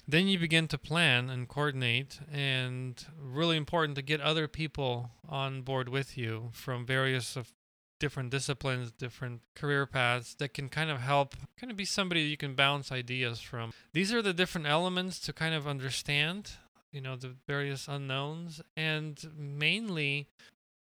then 0.07 0.27
you 0.27 0.39
begin 0.39 0.67
to 0.69 0.77
plan 0.77 1.29
and 1.29 1.47
coordinate 1.47 2.19
and 2.31 3.05
really 3.21 3.57
important 3.57 3.95
to 3.95 4.01
get 4.01 4.21
other 4.21 4.47
people 4.47 5.11
on 5.27 5.61
board 5.61 5.89
with 5.89 6.17
you 6.17 6.49
from 6.53 6.85
various 6.85 7.35
of 7.35 7.51
different 7.99 8.29
disciplines 8.29 8.91
different 8.91 9.41
career 9.55 9.85
paths 9.87 10.35
that 10.35 10.53
can 10.53 10.69
kind 10.69 10.91
of 10.91 10.99
help 10.99 11.35
kind 11.59 11.71
of 11.71 11.75
be 11.77 11.83
somebody 11.83 12.21
you 12.21 12.37
can 12.37 12.53
bounce 12.53 12.91
ideas 12.91 13.39
from. 13.41 13.73
These 13.93 14.13
are 14.13 14.21
the 14.21 14.33
different 14.33 14.67
elements 14.67 15.19
to 15.21 15.33
kind 15.33 15.55
of 15.55 15.67
understand 15.67 16.51
you 16.91 17.01
know 17.01 17.15
the 17.15 17.33
various 17.47 17.87
unknowns 17.87 18.61
and 18.75 19.19
mainly 19.35 20.29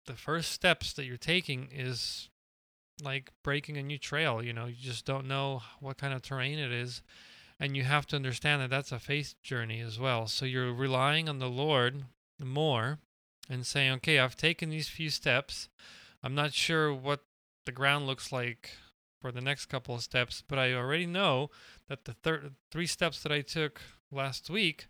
the 0.06 0.14
first 0.14 0.50
steps 0.50 0.92
that 0.94 1.04
you're 1.04 1.16
taking 1.16 1.68
is 1.72 2.28
like 3.02 3.30
breaking 3.42 3.76
a 3.76 3.82
new 3.82 3.98
trail 3.98 4.42
you 4.42 4.52
know 4.52 4.66
you 4.66 4.76
just 4.80 5.04
don't 5.04 5.26
know 5.26 5.62
what 5.80 5.98
kind 5.98 6.14
of 6.14 6.22
terrain 6.22 6.58
it 6.58 6.72
is 6.72 7.02
And 7.60 7.76
you 7.76 7.84
have 7.84 8.06
to 8.06 8.16
understand 8.16 8.60
that 8.60 8.70
that's 8.70 8.90
a 8.90 8.98
faith 8.98 9.34
journey 9.40 9.80
as 9.80 9.96
well. 9.96 10.26
So 10.26 10.44
you're 10.44 10.74
relying 10.74 11.28
on 11.28 11.38
the 11.38 11.48
Lord 11.48 12.04
more 12.42 12.98
and 13.48 13.64
saying, 13.64 13.92
okay, 13.92 14.18
I've 14.18 14.36
taken 14.36 14.68
these 14.70 14.88
few 14.88 15.10
steps. 15.10 15.68
I'm 16.24 16.34
not 16.34 16.54
sure 16.54 16.92
what 16.92 17.20
the 17.64 17.70
ground 17.70 18.08
looks 18.08 18.32
like 18.32 18.70
for 19.20 19.30
the 19.30 19.40
next 19.40 19.66
couple 19.66 19.94
of 19.94 20.02
steps, 20.02 20.42
but 20.48 20.58
I 20.58 20.74
already 20.74 21.06
know 21.06 21.50
that 21.88 22.04
the 22.04 22.14
thir- 22.14 22.50
three 22.72 22.88
steps 22.88 23.22
that 23.22 23.30
I 23.30 23.42
took 23.42 23.80
last 24.10 24.50
week 24.50 24.88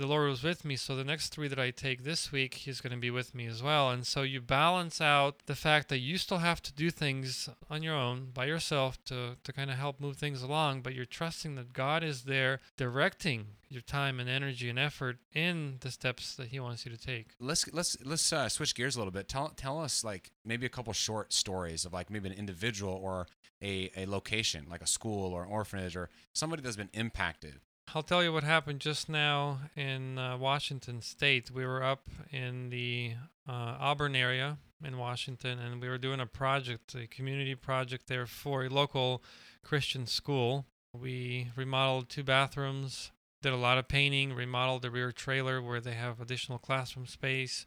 the 0.00 0.06
Lord 0.06 0.30
was 0.30 0.42
with 0.42 0.64
me. 0.64 0.76
So 0.76 0.96
the 0.96 1.04
next 1.04 1.28
three 1.28 1.46
that 1.46 1.58
I 1.58 1.70
take 1.70 2.04
this 2.04 2.32
week, 2.32 2.54
He's 2.54 2.80
going 2.80 2.92
to 2.92 2.98
be 2.98 3.10
with 3.10 3.34
me 3.34 3.46
as 3.46 3.62
well. 3.62 3.90
And 3.90 4.06
so 4.06 4.22
you 4.22 4.40
balance 4.40 4.98
out 4.98 5.42
the 5.44 5.54
fact 5.54 5.90
that 5.90 5.98
you 5.98 6.16
still 6.16 6.38
have 6.38 6.62
to 6.62 6.72
do 6.72 6.90
things 6.90 7.50
on 7.68 7.82
your 7.82 7.94
own, 7.94 8.30
by 8.32 8.46
yourself, 8.46 8.98
to, 9.04 9.36
to 9.44 9.52
kind 9.52 9.70
of 9.70 9.76
help 9.76 10.00
move 10.00 10.16
things 10.16 10.42
along, 10.42 10.80
but 10.80 10.94
you're 10.94 11.04
trusting 11.04 11.54
that 11.56 11.74
God 11.74 12.02
is 12.02 12.22
there 12.22 12.60
directing 12.78 13.48
your 13.68 13.82
time 13.82 14.18
and 14.18 14.28
energy 14.28 14.70
and 14.70 14.78
effort 14.78 15.18
in 15.34 15.76
the 15.80 15.90
steps 15.90 16.34
that 16.36 16.48
He 16.48 16.58
wants 16.58 16.86
you 16.86 16.90
to 16.90 16.98
take. 16.98 17.32
Let's 17.38 17.70
let's 17.72 17.98
let's 18.02 18.32
uh, 18.32 18.48
switch 18.48 18.74
gears 18.74 18.96
a 18.96 18.98
little 18.98 19.12
bit. 19.12 19.28
Tell 19.28 19.50
tell 19.50 19.78
us 19.78 20.02
like 20.02 20.32
maybe 20.46 20.64
a 20.64 20.70
couple 20.70 20.94
short 20.94 21.34
stories 21.34 21.84
of 21.84 21.92
like 21.92 22.08
maybe 22.08 22.30
an 22.30 22.34
individual 22.34 22.94
or 22.94 23.26
a, 23.62 23.90
a 23.96 24.06
location 24.06 24.66
like 24.70 24.80
a 24.80 24.86
school 24.86 25.32
or 25.32 25.44
an 25.44 25.50
orphanage 25.50 25.94
or 25.94 26.08
somebody 26.32 26.62
that's 26.62 26.76
been 26.76 26.90
impacted 26.94 27.60
I'll 27.92 28.04
tell 28.04 28.22
you 28.22 28.32
what 28.32 28.44
happened 28.44 28.78
just 28.78 29.08
now 29.08 29.58
in 29.74 30.16
uh, 30.16 30.36
Washington 30.38 31.02
State. 31.02 31.50
We 31.50 31.66
were 31.66 31.82
up 31.82 32.08
in 32.30 32.70
the 32.70 33.14
uh, 33.48 33.78
Auburn 33.80 34.14
area 34.14 34.58
in 34.84 34.96
Washington, 34.96 35.58
and 35.58 35.80
we 35.80 35.88
were 35.88 35.98
doing 35.98 36.20
a 36.20 36.26
project, 36.26 36.94
a 36.94 37.08
community 37.08 37.56
project 37.56 38.06
there 38.06 38.26
for 38.26 38.64
a 38.64 38.68
local 38.68 39.24
Christian 39.64 40.06
school. 40.06 40.66
We 40.96 41.48
remodeled 41.56 42.08
two 42.08 42.22
bathrooms, 42.22 43.10
did 43.42 43.52
a 43.52 43.56
lot 43.56 43.76
of 43.76 43.88
painting, 43.88 44.34
remodeled 44.34 44.82
the 44.82 44.90
rear 44.90 45.10
trailer 45.10 45.60
where 45.60 45.80
they 45.80 45.94
have 45.94 46.20
additional 46.20 46.58
classroom 46.58 47.06
space, 47.06 47.66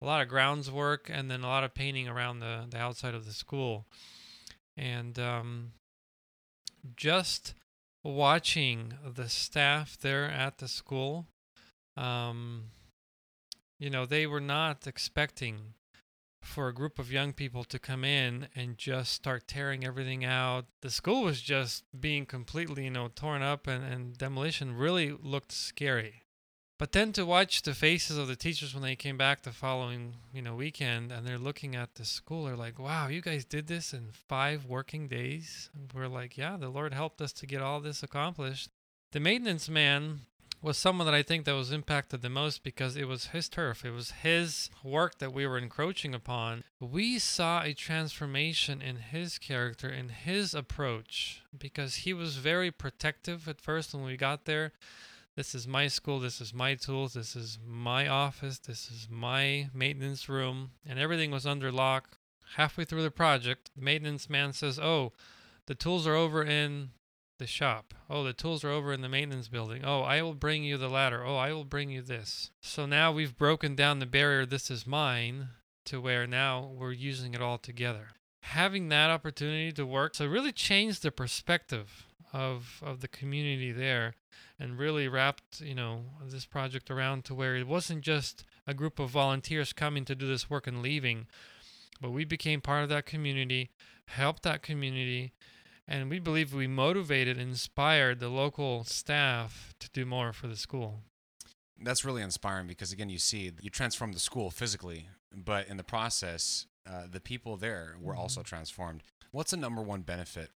a 0.00 0.06
lot 0.06 0.22
of 0.22 0.28
grounds 0.28 0.72
work, 0.72 1.08
and 1.08 1.30
then 1.30 1.44
a 1.44 1.48
lot 1.48 1.62
of 1.62 1.72
painting 1.72 2.08
around 2.08 2.40
the, 2.40 2.66
the 2.68 2.78
outside 2.78 3.14
of 3.14 3.26
the 3.26 3.32
school. 3.32 3.86
And 4.76 5.20
um, 5.20 5.72
just 6.96 7.54
watching 8.04 8.94
the 9.14 9.28
staff 9.28 9.96
there 10.00 10.24
at 10.24 10.58
the 10.58 10.68
school, 10.68 11.26
um, 11.96 12.64
you 13.78 13.90
know, 13.90 14.06
they 14.06 14.26
were 14.26 14.40
not 14.40 14.86
expecting 14.86 15.74
for 16.42 16.68
a 16.68 16.74
group 16.74 16.98
of 16.98 17.12
young 17.12 17.32
people 17.32 17.62
to 17.64 17.78
come 17.78 18.04
in 18.04 18.48
and 18.54 18.76
just 18.76 19.12
start 19.12 19.46
tearing 19.46 19.84
everything 19.84 20.24
out. 20.24 20.66
The 20.80 20.90
school 20.90 21.22
was 21.22 21.40
just 21.40 21.84
being 21.98 22.26
completely, 22.26 22.84
you 22.84 22.90
know, 22.90 23.08
torn 23.14 23.42
up 23.42 23.66
and, 23.66 23.84
and 23.84 24.18
demolition 24.18 24.76
really 24.76 25.12
looked 25.12 25.52
scary. 25.52 26.21
But 26.82 26.90
then 26.90 27.12
to 27.12 27.24
watch 27.24 27.62
the 27.62 27.74
faces 27.74 28.18
of 28.18 28.26
the 28.26 28.34
teachers 28.34 28.74
when 28.74 28.82
they 28.82 28.96
came 28.96 29.16
back 29.16 29.42
the 29.42 29.52
following, 29.52 30.16
you 30.32 30.42
know, 30.42 30.56
weekend 30.56 31.12
and 31.12 31.24
they're 31.24 31.38
looking 31.38 31.76
at 31.76 31.94
the 31.94 32.04
school, 32.04 32.46
they're 32.46 32.56
like, 32.56 32.76
"Wow, 32.76 33.06
you 33.06 33.20
guys 33.20 33.44
did 33.44 33.68
this 33.68 33.94
in 33.94 34.10
5 34.10 34.64
working 34.64 35.06
days." 35.06 35.70
We're 35.94 36.08
like, 36.08 36.36
"Yeah, 36.36 36.56
the 36.56 36.70
Lord 36.70 36.92
helped 36.92 37.22
us 37.22 37.32
to 37.34 37.46
get 37.46 37.62
all 37.62 37.78
this 37.80 38.02
accomplished." 38.02 38.68
The 39.12 39.20
maintenance 39.20 39.68
man 39.68 40.22
was 40.60 40.76
someone 40.76 41.06
that 41.06 41.14
I 41.14 41.22
think 41.22 41.44
that 41.44 41.54
was 41.54 41.70
impacted 41.70 42.20
the 42.20 42.28
most 42.28 42.64
because 42.64 42.96
it 42.96 43.06
was 43.06 43.26
his 43.26 43.48
turf. 43.48 43.84
It 43.84 43.92
was 43.92 44.10
his 44.10 44.68
work 44.82 45.18
that 45.18 45.32
we 45.32 45.46
were 45.46 45.58
encroaching 45.58 46.16
upon. 46.16 46.64
We 46.80 47.20
saw 47.20 47.62
a 47.62 47.74
transformation 47.74 48.82
in 48.82 48.96
his 48.96 49.38
character, 49.38 49.88
in 49.88 50.08
his 50.08 50.52
approach, 50.52 51.42
because 51.56 51.98
he 51.98 52.12
was 52.12 52.38
very 52.38 52.72
protective 52.72 53.46
at 53.46 53.60
first 53.60 53.94
when 53.94 54.02
we 54.02 54.16
got 54.16 54.46
there 54.46 54.72
this 55.36 55.54
is 55.54 55.66
my 55.66 55.88
school, 55.88 56.20
this 56.20 56.40
is 56.40 56.52
my 56.52 56.74
tools, 56.74 57.14
this 57.14 57.34
is 57.34 57.58
my 57.66 58.06
office, 58.06 58.58
this 58.58 58.90
is 58.90 59.08
my 59.10 59.70
maintenance 59.72 60.28
room, 60.28 60.72
and 60.86 60.98
everything 60.98 61.30
was 61.30 61.46
under 61.46 61.72
lock. 61.72 62.18
Halfway 62.56 62.84
through 62.84 63.02
the 63.02 63.10
project, 63.10 63.70
the 63.74 63.82
maintenance 63.82 64.28
man 64.28 64.52
says, 64.52 64.78
Oh, 64.78 65.12
the 65.66 65.74
tools 65.74 66.06
are 66.06 66.14
over 66.14 66.44
in 66.44 66.90
the 67.38 67.46
shop. 67.46 67.94
Oh, 68.10 68.22
the 68.24 68.34
tools 68.34 68.62
are 68.62 68.70
over 68.70 68.92
in 68.92 69.00
the 69.00 69.08
maintenance 69.08 69.48
building. 69.48 69.84
Oh, 69.84 70.02
I 70.02 70.20
will 70.22 70.34
bring 70.34 70.64
you 70.64 70.76
the 70.76 70.88
ladder. 70.88 71.24
Oh, 71.24 71.36
I 71.36 71.52
will 71.52 71.64
bring 71.64 71.90
you 71.90 72.02
this. 72.02 72.50
So 72.60 72.84
now 72.84 73.10
we've 73.10 73.36
broken 73.36 73.74
down 73.74 74.00
the 74.00 74.06
barrier, 74.06 74.44
this 74.44 74.70
is 74.70 74.86
mine, 74.86 75.48
to 75.86 76.00
where 76.00 76.26
now 76.26 76.70
we're 76.76 76.92
using 76.92 77.32
it 77.34 77.40
all 77.40 77.58
together. 77.58 78.08
Having 78.42 78.90
that 78.90 79.10
opportunity 79.10 79.72
to 79.72 79.86
work, 79.86 80.14
so 80.14 80.26
really 80.26 80.52
changed 80.52 81.02
the 81.02 81.10
perspective 81.10 82.06
of 82.32 82.82
of 82.84 83.00
the 83.00 83.08
community 83.08 83.72
there 83.72 84.14
and 84.58 84.78
really 84.78 85.08
wrapped 85.08 85.60
you 85.60 85.74
know 85.74 86.02
this 86.26 86.46
project 86.46 86.90
around 86.90 87.24
to 87.24 87.34
where 87.34 87.56
it 87.56 87.66
wasn't 87.66 88.00
just 88.00 88.44
a 88.66 88.74
group 88.74 88.98
of 88.98 89.10
volunteers 89.10 89.72
coming 89.72 90.04
to 90.04 90.14
do 90.14 90.26
this 90.26 90.48
work 90.48 90.66
and 90.66 90.82
leaving 90.82 91.26
but 92.00 92.10
we 92.10 92.24
became 92.24 92.60
part 92.60 92.82
of 92.82 92.88
that 92.88 93.06
community 93.06 93.70
helped 94.06 94.42
that 94.42 94.62
community 94.62 95.32
and 95.86 96.08
we 96.08 96.18
believe 96.18 96.54
we 96.54 96.66
motivated 96.66 97.36
and 97.36 97.50
inspired 97.50 98.20
the 98.20 98.28
local 98.28 98.84
staff 98.84 99.74
to 99.78 99.90
do 99.90 100.06
more 100.06 100.32
for 100.32 100.46
the 100.46 100.56
school 100.56 101.00
that's 101.82 102.04
really 102.04 102.22
inspiring 102.22 102.66
because 102.66 102.92
again 102.92 103.10
you 103.10 103.18
see 103.18 103.50
you 103.60 103.70
transform 103.70 104.12
the 104.12 104.18
school 104.18 104.50
physically 104.50 105.08
but 105.34 105.66
in 105.68 105.76
the 105.76 105.84
process 105.84 106.66
uh, 106.88 107.02
the 107.10 107.20
people 107.20 107.56
there 107.56 107.96
were 108.00 108.12
mm-hmm. 108.12 108.22
also 108.22 108.42
transformed 108.42 109.02
what's 109.32 109.50
the 109.50 109.56
number 109.56 109.82
one 109.82 110.00
benefit 110.00 110.50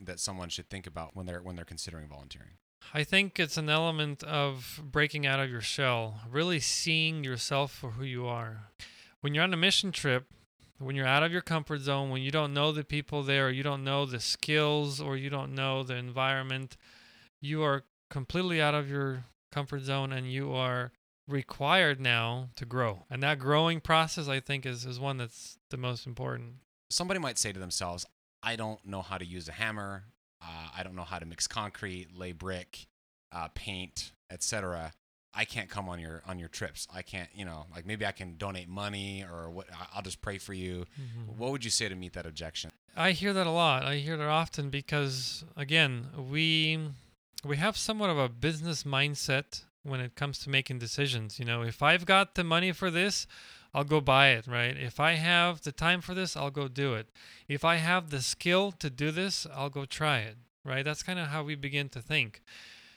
that 0.00 0.20
someone 0.20 0.48
should 0.48 0.68
think 0.68 0.86
about 0.86 1.14
when 1.14 1.26
they're 1.26 1.42
when 1.42 1.56
they're 1.56 1.64
considering 1.64 2.08
volunteering? 2.08 2.58
I 2.94 3.04
think 3.04 3.38
it's 3.38 3.56
an 3.56 3.68
element 3.68 4.22
of 4.22 4.80
breaking 4.82 5.26
out 5.26 5.38
of 5.38 5.50
your 5.50 5.60
shell, 5.60 6.20
really 6.28 6.60
seeing 6.60 7.22
yourself 7.24 7.72
for 7.72 7.92
who 7.92 8.04
you 8.04 8.26
are. 8.26 8.70
When 9.20 9.34
you're 9.34 9.44
on 9.44 9.52
a 9.52 9.58
mission 9.58 9.92
trip, 9.92 10.26
when 10.78 10.96
you're 10.96 11.06
out 11.06 11.22
of 11.22 11.30
your 11.30 11.42
comfort 11.42 11.80
zone, 11.80 12.08
when 12.10 12.22
you 12.22 12.30
don't 12.30 12.54
know 12.54 12.72
the 12.72 12.82
people 12.82 13.22
there, 13.22 13.50
you 13.50 13.62
don't 13.62 13.84
know 13.84 14.06
the 14.06 14.18
skills, 14.18 15.00
or 15.00 15.16
you 15.16 15.28
don't 15.28 15.54
know 15.54 15.82
the 15.82 15.94
environment, 15.94 16.76
you 17.40 17.62
are 17.62 17.84
completely 18.08 18.60
out 18.60 18.74
of 18.74 18.88
your 18.88 19.24
comfort 19.52 19.82
zone 19.82 20.12
and 20.12 20.32
you 20.32 20.52
are 20.52 20.92
required 21.28 22.00
now 22.00 22.48
to 22.56 22.64
grow. 22.64 23.04
And 23.10 23.22
that 23.22 23.38
growing 23.38 23.80
process, 23.80 24.28
I 24.28 24.40
think, 24.40 24.66
is, 24.66 24.84
is 24.84 24.98
one 24.98 25.18
that's 25.18 25.58
the 25.70 25.76
most 25.76 26.06
important. 26.06 26.54
Somebody 26.90 27.20
might 27.20 27.38
say 27.38 27.52
to 27.52 27.60
themselves, 27.60 28.04
I 28.42 28.56
don't 28.56 28.84
know 28.86 29.02
how 29.02 29.18
to 29.18 29.24
use 29.24 29.48
a 29.48 29.52
hammer. 29.52 30.04
Uh, 30.42 30.68
I 30.76 30.82
don't 30.82 30.94
know 30.94 31.04
how 31.04 31.18
to 31.18 31.26
mix 31.26 31.46
concrete, 31.46 32.08
lay 32.16 32.32
brick, 32.32 32.86
uh, 33.32 33.48
paint, 33.54 34.12
etc. 34.30 34.92
I 35.32 35.44
can't 35.44 35.68
come 35.68 35.88
on 35.88 36.00
your 36.00 36.22
on 36.26 36.38
your 36.38 36.48
trips. 36.48 36.88
I 36.92 37.02
can't, 37.02 37.28
you 37.34 37.44
know, 37.44 37.66
like 37.74 37.86
maybe 37.86 38.04
I 38.04 38.12
can 38.12 38.36
donate 38.36 38.68
money 38.68 39.24
or 39.30 39.50
what. 39.50 39.68
I'll 39.94 40.02
just 40.02 40.20
pray 40.20 40.38
for 40.38 40.54
you. 40.54 40.86
Mm-hmm. 41.00 41.38
What 41.38 41.52
would 41.52 41.64
you 41.64 41.70
say 41.70 41.88
to 41.88 41.94
meet 41.94 42.14
that 42.14 42.26
objection? 42.26 42.70
I 42.96 43.12
hear 43.12 43.32
that 43.32 43.46
a 43.46 43.50
lot. 43.50 43.84
I 43.84 43.96
hear 43.96 44.16
that 44.16 44.28
often 44.28 44.70
because 44.70 45.44
again, 45.56 46.08
we 46.16 46.80
we 47.44 47.58
have 47.58 47.76
somewhat 47.76 48.10
of 48.10 48.18
a 48.18 48.28
business 48.28 48.82
mindset 48.82 49.62
when 49.82 50.00
it 50.00 50.16
comes 50.16 50.38
to 50.40 50.50
making 50.50 50.78
decisions. 50.78 51.38
You 51.38 51.44
know, 51.44 51.62
if 51.62 51.82
I've 51.82 52.06
got 52.06 52.34
the 52.34 52.44
money 52.44 52.72
for 52.72 52.90
this, 52.90 53.26
I'll 53.72 53.84
go 53.84 54.00
buy 54.00 54.30
it, 54.30 54.46
right? 54.46 54.76
If 54.76 54.98
I 54.98 55.12
have 55.12 55.62
the 55.62 55.72
time 55.72 56.00
for 56.00 56.14
this, 56.14 56.36
I'll 56.36 56.50
go 56.50 56.68
do 56.68 56.94
it. 56.94 57.08
If 57.48 57.64
I 57.64 57.76
have 57.76 58.10
the 58.10 58.20
skill 58.20 58.72
to 58.72 58.90
do 58.90 59.10
this, 59.10 59.46
I'll 59.54 59.70
go 59.70 59.84
try 59.84 60.18
it, 60.20 60.36
right? 60.64 60.84
That's 60.84 61.02
kind 61.02 61.18
of 61.18 61.28
how 61.28 61.44
we 61.44 61.54
begin 61.54 61.88
to 61.90 62.02
think. 62.02 62.42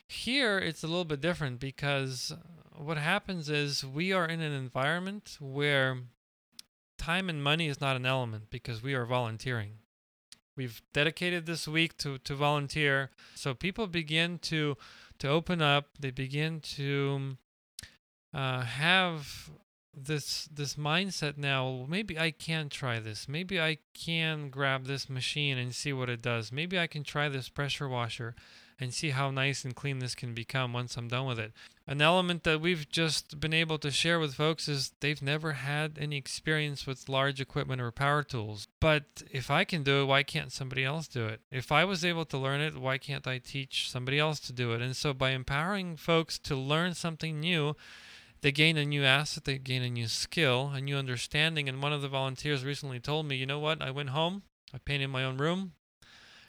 Here, 0.07 0.57
it's 0.57 0.83
a 0.83 0.87
little 0.87 1.05
bit 1.05 1.21
different 1.21 1.59
because 1.59 2.33
what 2.75 2.97
happens 2.97 3.49
is 3.49 3.85
we 3.85 4.11
are 4.11 4.25
in 4.25 4.41
an 4.41 4.51
environment 4.51 5.37
where 5.39 5.99
time 6.97 7.29
and 7.29 7.43
money 7.43 7.67
is 7.67 7.79
not 7.79 7.95
an 7.95 8.05
element 8.05 8.45
because 8.49 8.81
we 8.81 8.93
are 8.93 9.05
volunteering. 9.05 9.73
We've 10.55 10.81
dedicated 10.93 11.45
this 11.45 11.67
week 11.67 11.97
to, 11.99 12.17
to 12.19 12.35
volunteer. 12.35 13.09
So 13.35 13.53
people 13.53 13.87
begin 13.87 14.39
to 14.43 14.77
to 15.19 15.29
open 15.29 15.61
up, 15.61 15.85
they 15.99 16.11
begin 16.11 16.59
to 16.59 17.37
uh, 18.33 18.61
have 18.61 19.51
this 19.95 20.49
this 20.51 20.75
mindset 20.75 21.37
now 21.37 21.85
maybe 21.87 22.17
i 22.17 22.31
can 22.31 22.69
try 22.69 22.99
this. 22.99 23.27
Maybe 23.27 23.61
i 23.61 23.77
can 23.93 24.49
grab 24.49 24.85
this 24.85 25.09
machine 25.09 25.57
and 25.57 25.73
see 25.73 25.93
what 25.93 26.09
it 26.09 26.21
does. 26.21 26.51
Maybe 26.51 26.79
i 26.79 26.87
can 26.87 27.03
try 27.03 27.29
this 27.29 27.49
pressure 27.49 27.87
washer 27.87 28.35
and 28.79 28.93
see 28.93 29.11
how 29.11 29.29
nice 29.29 29.63
and 29.63 29.75
clean 29.75 29.99
this 29.99 30.15
can 30.15 30.33
become 30.33 30.73
once 30.73 30.97
i'm 30.97 31.07
done 31.07 31.27
with 31.27 31.39
it. 31.39 31.53
An 31.85 32.01
element 32.01 32.43
that 32.43 32.61
we've 32.61 32.89
just 32.89 33.39
been 33.39 33.53
able 33.53 33.77
to 33.77 33.91
share 33.91 34.19
with 34.19 34.33
folks 34.33 34.67
is 34.67 34.93
they've 34.99 35.21
never 35.21 35.51
had 35.53 35.97
any 35.99 36.17
experience 36.17 36.87
with 36.87 37.09
large 37.09 37.39
equipment 37.39 37.81
or 37.81 37.91
power 37.91 38.23
tools. 38.23 38.67
But 38.79 39.23
if 39.29 39.51
i 39.51 39.63
can 39.63 39.83
do 39.83 40.01
it 40.01 40.05
why 40.05 40.23
can't 40.23 40.51
somebody 40.51 40.83
else 40.83 41.07
do 41.07 41.27
it? 41.27 41.41
If 41.51 41.71
i 41.71 41.85
was 41.85 42.03
able 42.03 42.25
to 42.25 42.37
learn 42.37 42.61
it 42.61 42.77
why 42.77 42.97
can't 42.97 43.27
i 43.27 43.37
teach 43.37 43.91
somebody 43.91 44.17
else 44.17 44.39
to 44.41 44.53
do 44.53 44.73
it? 44.73 44.81
And 44.81 44.95
so 44.95 45.13
by 45.13 45.31
empowering 45.31 45.97
folks 45.97 46.39
to 46.39 46.55
learn 46.55 46.95
something 46.95 47.39
new 47.39 47.75
they 48.43 48.51
gain 48.51 48.77
a 48.77 48.85
new 48.85 49.03
asset, 49.03 49.45
they 49.45 49.57
gain 49.57 49.81
a 49.81 49.89
new 49.89 50.07
skill, 50.07 50.71
a 50.73 50.79
new 50.79 50.95
understanding. 50.97 51.67
And 51.67 51.81
one 51.81 51.93
of 51.93 52.01
the 52.01 52.07
volunteers 52.07 52.63
recently 52.63 52.99
told 52.99 53.25
me, 53.25 53.35
you 53.35 53.45
know 53.45 53.59
what? 53.59 53.81
I 53.81 53.89
went 53.89 54.09
home, 54.09 54.43
I 54.73 54.77
painted 54.77 55.07
my 55.07 55.23
own 55.23 55.37
room, 55.37 55.73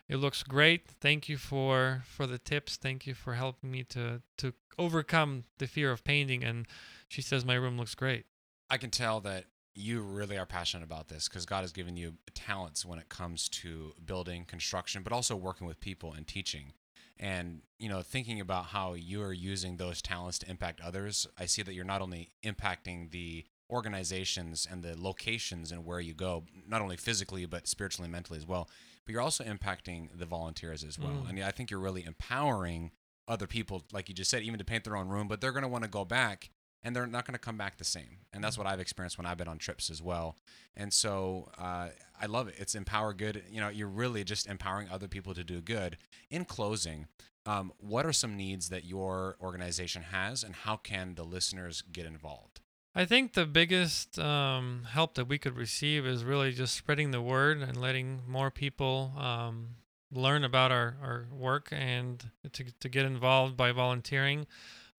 it 0.08 0.16
looks 0.16 0.42
great. 0.42 0.88
Thank 1.00 1.28
you 1.28 1.38
for 1.38 2.04
for 2.06 2.26
the 2.26 2.38
tips. 2.38 2.76
Thank 2.76 3.06
you 3.06 3.14
for 3.14 3.34
helping 3.34 3.70
me 3.70 3.84
to 3.84 4.22
to 4.38 4.52
overcome 4.78 5.44
the 5.58 5.66
fear 5.66 5.90
of 5.90 6.04
painting." 6.04 6.44
And 6.44 6.66
she 7.08 7.22
says, 7.22 7.44
"My 7.44 7.54
room 7.54 7.78
looks 7.78 7.94
great." 7.94 8.26
I 8.68 8.76
can 8.76 8.90
tell 8.90 9.20
that 9.22 9.46
you 9.74 10.00
really 10.00 10.38
are 10.38 10.46
passionate 10.46 10.84
about 10.84 11.08
this 11.08 11.28
because 11.28 11.46
God 11.46 11.62
has 11.62 11.72
given 11.72 11.96
you 11.96 12.14
talents 12.34 12.84
when 12.84 12.98
it 12.98 13.08
comes 13.08 13.48
to 13.48 13.92
building, 14.04 14.44
construction, 14.44 15.02
but 15.02 15.12
also 15.12 15.34
working 15.34 15.66
with 15.66 15.80
people 15.80 16.12
and 16.12 16.26
teaching. 16.26 16.72
And 17.18 17.62
you 17.78 17.88
know, 17.88 18.02
thinking 18.02 18.40
about 18.40 18.66
how 18.66 18.94
you 18.94 19.22
are 19.22 19.32
using 19.32 19.76
those 19.76 20.02
talents 20.02 20.38
to 20.40 20.50
impact 20.50 20.80
others, 20.80 21.26
I 21.38 21.46
see 21.46 21.62
that 21.62 21.74
you're 21.74 21.84
not 21.84 22.02
only 22.02 22.30
impacting 22.44 23.10
the 23.10 23.44
organizations 23.70 24.66
and 24.70 24.82
the 24.82 24.94
locations 25.00 25.72
and 25.72 25.84
where 25.84 26.00
you 26.00 26.14
go, 26.14 26.44
not 26.66 26.82
only 26.82 26.96
physically 26.96 27.46
but 27.46 27.66
spiritually 27.66 28.06
and 28.06 28.12
mentally 28.12 28.38
as 28.38 28.46
well. 28.46 28.68
But 29.04 29.12
you're 29.12 29.22
also 29.22 29.44
impacting 29.44 30.08
the 30.18 30.26
volunteers 30.26 30.82
as 30.82 30.98
well. 30.98 31.24
Mm. 31.24 31.30
And 31.30 31.44
I 31.44 31.50
think 31.50 31.70
you're 31.70 31.80
really 31.80 32.04
empowering 32.04 32.90
other 33.26 33.46
people, 33.46 33.84
like 33.92 34.08
you 34.08 34.14
just 34.14 34.30
said, 34.30 34.42
even 34.42 34.58
to 34.58 34.64
paint 34.64 34.84
their 34.84 34.96
own 34.96 35.08
room, 35.08 35.28
but 35.28 35.40
they're 35.40 35.52
going 35.52 35.62
to 35.62 35.68
want 35.68 35.84
to 35.84 35.90
go 35.90 36.04
back 36.04 36.50
and 36.84 36.94
they're 36.94 37.06
not 37.06 37.26
going 37.26 37.32
to 37.32 37.40
come 37.40 37.56
back 37.56 37.78
the 37.78 37.84
same. 37.84 38.18
And 38.32 38.44
that's 38.44 38.58
what 38.58 38.66
I've 38.66 38.78
experienced 38.78 39.16
when 39.16 39.26
I've 39.26 39.38
been 39.38 39.48
on 39.48 39.58
trips 39.58 39.90
as 39.90 40.02
well. 40.02 40.36
And 40.76 40.92
so 40.92 41.48
uh, 41.58 41.88
I 42.20 42.26
love 42.26 42.46
it. 42.48 42.56
It's 42.58 42.74
empower 42.74 43.14
good. 43.14 43.42
You 43.50 43.60
know, 43.60 43.70
you're 43.70 43.88
really 43.88 44.22
just 44.22 44.46
empowering 44.46 44.88
other 44.90 45.08
people 45.08 45.34
to 45.34 45.42
do 45.42 45.60
good. 45.60 45.96
In 46.30 46.44
closing, 46.44 47.06
um, 47.46 47.72
what 47.78 48.04
are 48.06 48.12
some 48.12 48.36
needs 48.36 48.68
that 48.68 48.84
your 48.84 49.36
organization 49.40 50.02
has, 50.12 50.44
and 50.44 50.54
how 50.54 50.76
can 50.76 51.14
the 51.14 51.24
listeners 51.24 51.82
get 51.90 52.06
involved? 52.06 52.60
I 52.94 53.04
think 53.04 53.32
the 53.32 53.44
biggest 53.44 54.18
um, 54.18 54.86
help 54.88 55.14
that 55.14 55.26
we 55.26 55.36
could 55.36 55.56
receive 55.56 56.06
is 56.06 56.22
really 56.22 56.52
just 56.52 56.76
spreading 56.76 57.10
the 57.10 57.20
word 57.20 57.60
and 57.60 57.76
letting 57.76 58.20
more 58.26 58.50
people 58.50 59.12
um, 59.18 59.70
learn 60.12 60.44
about 60.44 60.70
our, 60.70 60.96
our 61.02 61.26
work 61.32 61.68
and 61.72 62.30
to, 62.52 62.64
to 62.78 62.88
get 62.88 63.04
involved 63.04 63.56
by 63.56 63.72
volunteering. 63.72 64.46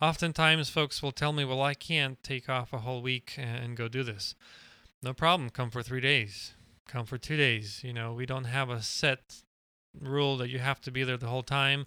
Oftentimes, 0.02 0.70
folks 0.70 1.02
will 1.02 1.14
tell 1.14 1.32
me, 1.32 1.46
Well, 1.46 1.62
I 1.62 1.74
can't 1.74 2.22
take 2.22 2.50
off 2.50 2.74
a 2.74 2.80
whole 2.80 3.02
week 3.02 3.36
and 3.38 3.78
go 3.78 3.88
do 3.88 4.04
this. 4.04 4.36
No 5.02 5.14
problem. 5.14 5.50
Come 5.50 5.72
for 5.72 5.82
three 5.82 6.02
days, 6.02 6.54
come 6.88 7.06
for 7.06 7.18
two 7.18 7.38
days. 7.38 7.82
You 7.84 7.94
know, 7.94 8.14
we 8.14 8.26
don't 8.26 8.46
have 8.46 8.70
a 8.70 8.82
set 8.82 9.44
rule 10.02 10.36
that 10.38 10.50
you 10.50 10.60
have 10.60 10.82
to 10.82 10.92
be 10.92 11.04
there 11.04 11.18
the 11.18 11.28
whole 11.28 11.44
time. 11.44 11.86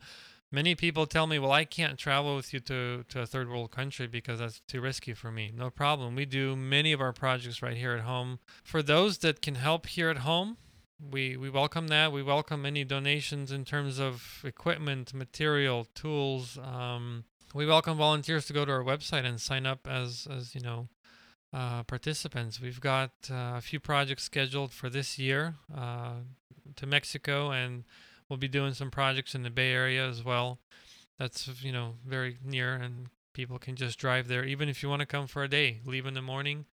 Many 0.50 0.74
people 0.74 1.04
tell 1.04 1.26
me, 1.26 1.38
well, 1.38 1.52
I 1.52 1.66
can't 1.66 1.98
travel 1.98 2.34
with 2.34 2.54
you 2.54 2.60
to, 2.60 3.04
to 3.10 3.20
a 3.20 3.26
third 3.26 3.50
world 3.50 3.70
country 3.70 4.06
because 4.06 4.38
that's 4.38 4.60
too 4.60 4.80
risky 4.80 5.12
for 5.12 5.30
me. 5.30 5.52
No 5.54 5.68
problem. 5.68 6.14
We 6.14 6.24
do 6.24 6.56
many 6.56 6.92
of 6.92 7.02
our 7.02 7.12
projects 7.12 7.60
right 7.60 7.76
here 7.76 7.92
at 7.92 8.04
home. 8.04 8.38
For 8.64 8.82
those 8.82 9.18
that 9.18 9.42
can 9.42 9.56
help 9.56 9.84
here 9.84 10.08
at 10.08 10.18
home, 10.18 10.56
we, 10.98 11.36
we 11.36 11.50
welcome 11.50 11.88
that. 11.88 12.12
We 12.12 12.22
welcome 12.22 12.64
any 12.64 12.82
donations 12.84 13.52
in 13.52 13.66
terms 13.66 13.98
of 14.00 14.40
equipment, 14.42 15.12
material, 15.12 15.86
tools. 15.94 16.56
Um, 16.56 17.24
we 17.54 17.66
welcome 17.66 17.96
volunteers 17.96 18.46
to 18.46 18.52
go 18.52 18.64
to 18.64 18.72
our 18.72 18.84
website 18.84 19.24
and 19.24 19.40
sign 19.40 19.66
up 19.66 19.86
as, 19.88 20.26
as 20.30 20.54
you 20.54 20.60
know, 20.60 20.88
uh, 21.52 21.82
participants. 21.84 22.60
We've 22.60 22.80
got 22.80 23.10
uh, 23.30 23.54
a 23.56 23.60
few 23.60 23.80
projects 23.80 24.24
scheduled 24.24 24.72
for 24.72 24.90
this 24.90 25.18
year 25.18 25.54
uh, 25.74 26.16
to 26.76 26.86
Mexico 26.86 27.50
and 27.50 27.84
we'll 28.28 28.36
be 28.36 28.48
doing 28.48 28.74
some 28.74 28.90
projects 28.90 29.34
in 29.34 29.42
the 29.42 29.50
Bay 29.50 29.72
Area 29.72 30.06
as 30.06 30.24
well. 30.24 30.58
That's 31.18 31.48
you 31.62 31.72
know 31.72 31.94
very 32.06 32.38
near, 32.44 32.74
and 32.74 33.08
people 33.32 33.58
can 33.58 33.74
just 33.74 33.98
drive 33.98 34.28
there. 34.28 34.44
Even 34.44 34.68
if 34.68 34.82
you 34.82 34.88
want 34.88 35.00
to 35.00 35.06
come 35.06 35.26
for 35.26 35.42
a 35.42 35.48
day, 35.48 35.80
leave 35.84 36.06
in 36.06 36.14
the 36.14 36.22
morning, 36.22 36.66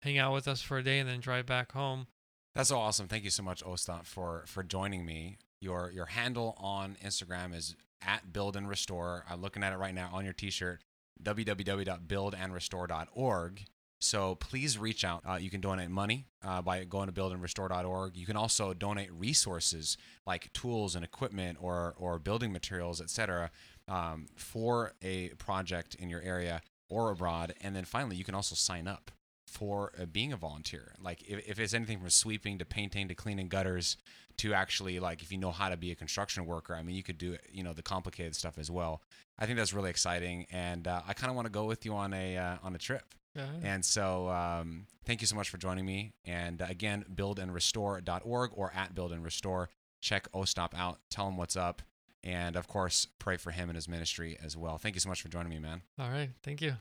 hang 0.00 0.18
out 0.18 0.32
with 0.32 0.46
us 0.46 0.62
for 0.62 0.78
a 0.78 0.82
day, 0.82 0.98
and 0.98 1.08
then 1.08 1.20
drive 1.20 1.46
back 1.46 1.72
home. 1.72 2.06
That's 2.54 2.70
awesome. 2.70 3.08
Thank 3.08 3.24
you 3.24 3.30
so 3.30 3.42
much, 3.42 3.62
Ostap, 3.64 4.06
for 4.06 4.44
for 4.46 4.62
joining 4.62 5.04
me. 5.04 5.38
Your 5.60 5.90
your 5.92 6.06
handle 6.06 6.54
on 6.58 6.96
Instagram 7.04 7.54
is 7.54 7.74
at 8.02 8.32
Build 8.32 8.56
and 8.56 8.68
Restore. 8.68 9.24
I'm 9.28 9.40
looking 9.40 9.62
at 9.62 9.72
it 9.72 9.76
right 9.76 9.94
now 9.94 10.10
on 10.12 10.24
your 10.24 10.34
T-shirt. 10.34 10.82
www.buildandrestore.org. 11.22 13.64
So 14.00 14.36
please 14.36 14.78
reach 14.78 15.04
out. 15.04 15.24
Uh, 15.28 15.34
you 15.34 15.50
can 15.50 15.60
donate 15.60 15.90
money 15.90 16.28
uh, 16.44 16.62
by 16.62 16.84
going 16.84 17.08
to 17.08 17.12
buildandrestore.org. 17.12 18.16
You 18.16 18.26
can 18.26 18.36
also 18.36 18.72
donate 18.72 19.12
resources 19.12 19.96
like 20.26 20.52
tools 20.52 20.94
and 20.94 21.04
equipment 21.04 21.58
or, 21.60 21.94
or 21.98 22.20
building 22.20 22.52
materials, 22.52 23.00
etc., 23.00 23.50
um, 23.88 24.26
for 24.36 24.92
a 25.02 25.30
project 25.30 25.96
in 25.96 26.10
your 26.10 26.22
area 26.22 26.60
or 26.88 27.10
abroad. 27.10 27.54
And 27.60 27.74
then 27.74 27.84
finally, 27.84 28.16
you 28.16 28.24
can 28.24 28.34
also 28.34 28.54
sign 28.54 28.86
up 28.86 29.10
for 29.46 29.92
uh, 30.00 30.06
being 30.06 30.32
a 30.32 30.36
volunteer. 30.36 30.94
Like 31.02 31.22
if, 31.22 31.48
if 31.48 31.58
it's 31.58 31.74
anything 31.74 31.98
from 31.98 32.10
sweeping 32.10 32.58
to 32.58 32.64
painting 32.64 33.08
to 33.08 33.14
cleaning 33.14 33.48
gutters 33.48 33.96
to 34.38 34.54
actually 34.54 34.98
like 35.00 35.22
if 35.22 35.30
you 35.30 35.38
know 35.38 35.50
how 35.50 35.68
to 35.68 35.76
be 35.76 35.90
a 35.90 35.94
construction 35.94 36.46
worker, 36.46 36.74
I 36.74 36.82
mean, 36.82 36.96
you 36.96 37.02
could 37.02 37.18
do 37.18 37.36
you 37.50 37.62
know 37.62 37.72
the 37.72 37.82
complicated 37.82 38.34
stuff 38.34 38.58
as 38.58 38.70
well. 38.70 39.02
I 39.38 39.46
think 39.46 39.58
that's 39.58 39.72
really 39.72 39.90
exciting, 39.90 40.46
and 40.50 40.88
uh, 40.88 41.02
I 41.06 41.12
kind 41.12 41.30
of 41.30 41.36
want 41.36 41.46
to 41.46 41.52
go 41.52 41.64
with 41.64 41.84
you 41.84 41.94
on 41.94 42.12
a 42.12 42.36
uh, 42.36 42.56
on 42.62 42.74
a 42.74 42.78
trip. 42.78 43.14
And 43.62 43.84
so, 43.84 44.28
um, 44.30 44.86
thank 45.04 45.20
you 45.20 45.26
so 45.26 45.36
much 45.36 45.48
for 45.48 45.58
joining 45.58 45.86
me. 45.86 46.12
And 46.24 46.60
uh, 46.60 46.66
again, 46.68 47.04
buildandrestore.org 47.14 48.50
or 48.54 48.72
at 48.74 48.94
build 48.94 49.12
and 49.12 49.22
restore. 49.22 49.68
Check 50.00 50.30
Ostap 50.32 50.74
out. 50.76 50.98
Tell 51.10 51.28
him 51.28 51.36
what's 51.36 51.56
up. 51.56 51.82
And 52.24 52.56
of 52.56 52.66
course, 52.66 53.06
pray 53.18 53.36
for 53.36 53.52
him 53.52 53.68
and 53.68 53.76
his 53.76 53.88
ministry 53.88 54.36
as 54.42 54.56
well. 54.56 54.76
Thank 54.78 54.96
you 54.96 55.00
so 55.00 55.08
much 55.08 55.22
for 55.22 55.28
joining 55.28 55.50
me, 55.50 55.58
man. 55.58 55.82
All 55.98 56.10
right. 56.10 56.30
Thank 56.42 56.60
you. 56.60 56.74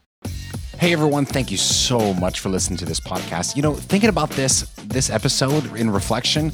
Hey 0.80 0.94
everyone, 0.94 1.26
thank 1.26 1.50
you 1.50 1.58
so 1.58 2.13
much 2.13 2.40
for 2.40 2.50
listening 2.50 2.78
to 2.78 2.86
this 2.86 3.00
podcast. 3.00 3.56
You 3.56 3.63
know, 3.63 3.74
thinking 3.74 4.10
about 4.10 4.30
this 4.30 4.62
this 4.86 5.10
episode 5.10 5.76
in 5.76 5.90
reflection, 5.90 6.52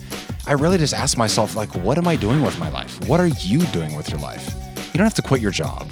I 0.47 0.53
really 0.53 0.77
just 0.77 0.93
asked 0.93 1.17
myself 1.17 1.57
like 1.57 1.75
what 1.75 1.97
am 1.97 2.07
I 2.07 2.15
doing 2.15 2.41
with 2.41 2.57
my 2.57 2.69
life? 2.69 3.05
What 3.09 3.19
are 3.19 3.27
you 3.27 3.59
doing 3.67 3.97
with 3.97 4.09
your 4.09 4.21
life? 4.21 4.55
You 4.77 4.97
don't 4.97 5.03
have 5.03 5.13
to 5.15 5.21
quit 5.21 5.41
your 5.41 5.51
job, 5.51 5.89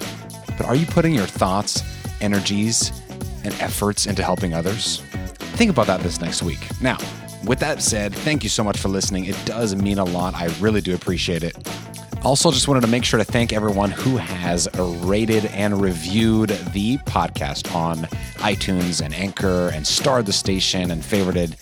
but 0.58 0.66
are 0.66 0.76
you 0.76 0.86
putting 0.86 1.14
your 1.14 1.26
thoughts, 1.26 1.84
energies, 2.22 2.94
and 3.44 3.54
efforts 3.56 4.06
into 4.06 4.24
helping 4.24 4.54
others? 4.54 5.02
Think 5.58 5.70
about 5.70 5.88
that 5.88 6.00
this 6.00 6.22
next 6.22 6.42
week. 6.42 6.66
Now, 6.82 7.00
with 7.44 7.60
that 7.60 7.82
said, 7.82 8.16
thank 8.16 8.44
you 8.44 8.50
so 8.50 8.64
much 8.64 8.78
for 8.78 8.88
listening. 8.88 9.26
It 9.26 9.38
does 9.44 9.76
mean 9.76 9.98
a 9.98 10.06
lot. 10.06 10.36
I 10.36 10.46
really 10.62 10.80
do 10.80 10.96
appreciate 10.96 11.44
it. 11.44 11.58
Also, 12.24 12.52
just 12.52 12.68
wanted 12.68 12.82
to 12.82 12.88
make 12.88 13.04
sure 13.04 13.18
to 13.18 13.24
thank 13.24 13.52
everyone 13.52 13.90
who 13.90 14.16
has 14.18 14.68
rated 14.78 15.46
and 15.48 15.82
reviewed 15.82 16.50
the 16.72 16.98
podcast 17.00 17.74
on 17.76 17.98
iTunes 18.38 19.04
and 19.04 19.14
Anchor 19.14 19.72
and 19.74 19.86
starred 19.86 20.28
the 20.28 20.34
station 20.34 20.92
and 20.92 21.02
favorited. 21.02 21.56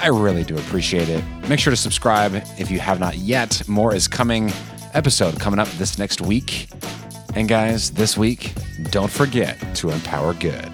I 0.00 0.08
really 0.08 0.44
do 0.44 0.56
appreciate 0.56 1.08
it. 1.08 1.24
Make 1.48 1.58
sure 1.58 1.72
to 1.72 1.76
subscribe 1.76 2.34
if 2.58 2.70
you 2.70 2.78
have 2.78 3.00
not 3.00 3.16
yet. 3.16 3.66
More 3.68 3.94
is 3.94 4.06
coming. 4.06 4.52
Episode 4.92 5.40
coming 5.40 5.58
up 5.58 5.68
this 5.72 5.98
next 5.98 6.20
week. 6.20 6.68
And 7.34 7.48
guys, 7.48 7.90
this 7.90 8.16
week, 8.16 8.54
don't 8.90 9.10
forget 9.10 9.58
to 9.76 9.90
empower 9.90 10.34
good. 10.34 10.70